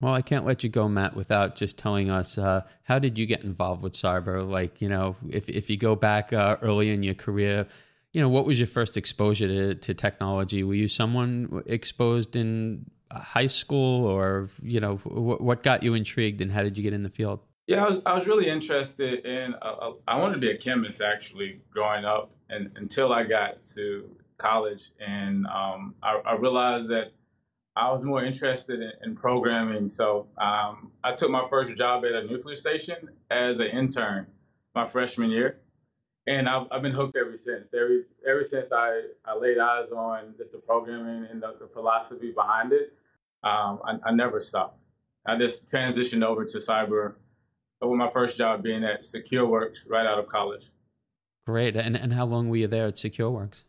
Well, 0.00 0.12
I 0.12 0.22
can't 0.22 0.44
let 0.44 0.62
you 0.64 0.70
go, 0.70 0.88
Matt, 0.88 1.14
without 1.14 1.56
just 1.56 1.78
telling 1.78 2.10
us 2.10 2.36
uh, 2.36 2.62
how 2.82 2.98
did 2.98 3.16
you 3.16 3.26
get 3.26 3.44
involved 3.44 3.82
with 3.82 3.92
cyber? 3.94 4.46
Like, 4.48 4.82
you 4.82 4.88
know, 4.88 5.16
if 5.28 5.48
if 5.48 5.70
you 5.70 5.76
go 5.76 5.94
back 5.94 6.32
uh, 6.32 6.56
early 6.60 6.90
in 6.90 7.02
your 7.02 7.14
career, 7.14 7.66
you 8.12 8.20
know, 8.20 8.28
what 8.28 8.44
was 8.44 8.60
your 8.60 8.66
first 8.66 8.96
exposure 8.96 9.46
to, 9.46 9.74
to 9.74 9.94
technology? 9.94 10.62
Were 10.64 10.74
you 10.74 10.88
someone 10.88 11.62
exposed 11.66 12.36
in 12.36 12.90
high 13.10 13.46
school, 13.46 14.04
or 14.04 14.50
you 14.62 14.80
know, 14.80 14.96
w- 14.96 15.38
what 15.38 15.62
got 15.62 15.82
you 15.82 15.94
intrigued, 15.94 16.40
and 16.40 16.52
how 16.52 16.62
did 16.62 16.76
you 16.76 16.82
get 16.82 16.92
in 16.92 17.02
the 17.02 17.10
field? 17.10 17.40
Yeah, 17.66 17.84
I 17.84 17.88
was, 17.88 18.00
I 18.06 18.14
was 18.14 18.26
really 18.26 18.48
interested 18.48 19.24
in. 19.24 19.54
Uh, 19.54 19.66
uh 19.66 19.92
I 20.06 20.18
wanted 20.18 20.34
to 20.34 20.40
be 20.40 20.50
a 20.50 20.56
chemist 20.56 21.00
actually 21.00 21.60
growing 21.70 22.04
up, 22.04 22.30
and 22.50 22.70
until 22.76 23.12
I 23.12 23.24
got 23.24 23.64
to 23.76 24.10
college, 24.38 24.90
and 25.04 25.46
um, 25.46 25.94
I, 26.02 26.20
I, 26.26 26.36
realized 26.36 26.88
that 26.88 27.12
I 27.74 27.90
was 27.92 28.02
more 28.04 28.24
interested 28.24 28.80
in, 28.80 28.92
in 29.02 29.14
programming. 29.14 29.88
So 29.88 30.28
um, 30.38 30.92
I 31.04 31.12
took 31.12 31.30
my 31.30 31.46
first 31.48 31.76
job 31.76 32.04
at 32.04 32.12
a 32.12 32.24
nuclear 32.24 32.54
station 32.54 33.08
as 33.30 33.60
an 33.60 33.68
intern 33.68 34.26
my 34.74 34.86
freshman 34.86 35.30
year, 35.30 35.60
and 36.26 36.48
I've, 36.48 36.66
I've 36.70 36.82
been 36.82 36.92
hooked 36.92 37.16
ever 37.16 37.38
since. 37.44 37.68
Every 37.74 38.04
ever 38.28 38.46
since 38.48 38.72
I, 38.72 39.02
I 39.24 39.36
laid 39.36 39.58
eyes 39.58 39.90
on 39.90 40.34
just 40.36 40.52
the 40.52 40.58
programming 40.58 41.28
and 41.30 41.42
the, 41.42 41.56
the 41.58 41.68
philosophy 41.68 42.32
behind 42.32 42.72
it, 42.72 42.92
um, 43.42 43.80
I, 43.84 43.98
I 44.06 44.12
never 44.12 44.40
stopped. 44.40 44.78
I 45.26 45.36
just 45.36 45.68
transitioned 45.70 46.24
over 46.24 46.44
to 46.44 46.58
cyber 46.58 47.14
with 47.80 47.98
my 47.98 48.10
first 48.10 48.38
job 48.38 48.62
being 48.62 48.84
at 48.84 49.02
SecureWorks 49.02 49.88
right 49.88 50.06
out 50.06 50.18
of 50.18 50.28
college. 50.28 50.70
Great. 51.46 51.76
And, 51.76 51.96
and 51.96 52.12
how 52.12 52.26
long 52.26 52.48
were 52.48 52.56
you 52.56 52.66
there 52.66 52.86
at 52.86 52.96
SecureWorks? 52.96 53.64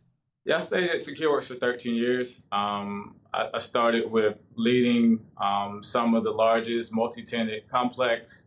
Yeah, 0.48 0.56
I 0.56 0.60
stayed 0.60 0.88
at 0.88 0.96
SecureWorks 0.96 1.44
for 1.44 1.56
13 1.56 1.94
years. 1.94 2.42
Um, 2.50 3.16
I, 3.34 3.48
I, 3.52 3.58
started 3.58 4.10
with 4.10 4.46
leading 4.56 5.20
um, 5.36 5.82
some 5.82 6.14
of 6.14 6.24
the 6.24 6.30
largest 6.30 6.90
multi-tenant 6.90 7.68
complex 7.68 8.44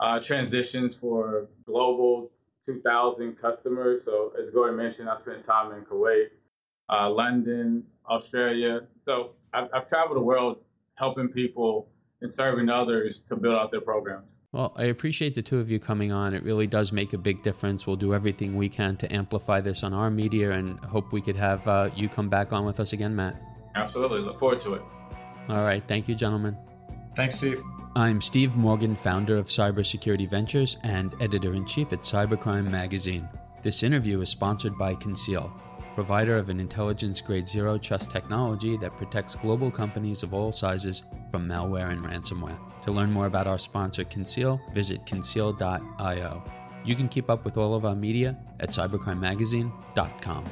uh, 0.00 0.20
transitions 0.20 0.94
for 0.94 1.48
global 1.64 2.30
2,000 2.66 3.40
customers. 3.40 4.02
So 4.04 4.34
as 4.38 4.52
Gordon 4.52 4.76
mentioned, 4.76 5.08
I 5.08 5.18
spent 5.18 5.42
time 5.42 5.72
in 5.72 5.86
Kuwait, 5.86 6.26
uh, 6.90 7.08
London, 7.08 7.84
Australia. 8.06 8.82
So 9.06 9.30
I've, 9.54 9.70
I've 9.72 9.88
traveled 9.88 10.18
the 10.18 10.22
world 10.22 10.58
helping 10.96 11.28
people 11.28 11.88
and 12.20 12.30
serving 12.30 12.68
others 12.68 13.22
to 13.30 13.36
build 13.36 13.54
out 13.54 13.70
their 13.70 13.80
programs. 13.80 14.34
Well, 14.52 14.72
I 14.76 14.84
appreciate 14.84 15.34
the 15.34 15.42
two 15.42 15.60
of 15.60 15.70
you 15.70 15.78
coming 15.78 16.10
on. 16.10 16.34
It 16.34 16.42
really 16.42 16.66
does 16.66 16.90
make 16.90 17.12
a 17.12 17.18
big 17.18 17.40
difference. 17.42 17.86
We'll 17.86 17.94
do 17.94 18.14
everything 18.14 18.56
we 18.56 18.68
can 18.68 18.96
to 18.96 19.12
amplify 19.12 19.60
this 19.60 19.84
on 19.84 19.94
our 19.94 20.10
media 20.10 20.50
and 20.50 20.78
hope 20.84 21.12
we 21.12 21.20
could 21.20 21.36
have 21.36 21.66
uh, 21.68 21.90
you 21.94 22.08
come 22.08 22.28
back 22.28 22.52
on 22.52 22.64
with 22.64 22.80
us 22.80 22.92
again, 22.92 23.14
Matt. 23.14 23.40
Absolutely. 23.76 24.22
Look 24.22 24.40
forward 24.40 24.58
to 24.58 24.74
it. 24.74 24.82
All 25.48 25.62
right. 25.62 25.82
Thank 25.86 26.08
you, 26.08 26.16
gentlemen. 26.16 26.56
Thanks, 27.14 27.36
Steve. 27.36 27.62
I'm 27.94 28.20
Steve 28.20 28.56
Morgan, 28.56 28.96
founder 28.96 29.36
of 29.36 29.46
Cybersecurity 29.46 30.28
Ventures 30.28 30.78
and 30.82 31.14
editor 31.20 31.54
in 31.54 31.64
chief 31.64 31.92
at 31.92 32.00
Cybercrime 32.00 32.70
Magazine. 32.70 33.28
This 33.62 33.84
interview 33.84 34.20
is 34.20 34.30
sponsored 34.30 34.76
by 34.76 34.94
Conceal 34.94 35.52
provider 35.94 36.36
of 36.36 36.48
an 36.48 36.60
intelligence 36.60 37.20
grade 37.20 37.48
zero 37.48 37.78
trust 37.78 38.10
technology 38.10 38.76
that 38.78 38.96
protects 38.96 39.34
global 39.36 39.70
companies 39.70 40.22
of 40.22 40.34
all 40.34 40.52
sizes 40.52 41.04
from 41.30 41.46
malware 41.46 41.90
and 41.90 42.02
ransomware. 42.02 42.58
To 42.82 42.92
learn 42.92 43.10
more 43.10 43.26
about 43.26 43.46
our 43.46 43.58
sponsor, 43.58 44.04
Conceal, 44.04 44.60
visit 44.72 45.04
conceal.io. 45.06 46.42
You 46.84 46.94
can 46.94 47.08
keep 47.08 47.28
up 47.28 47.44
with 47.44 47.56
all 47.56 47.74
of 47.74 47.84
our 47.84 47.96
media 47.96 48.38
at 48.60 48.70
cybercrimemagazine.com. 48.70 50.44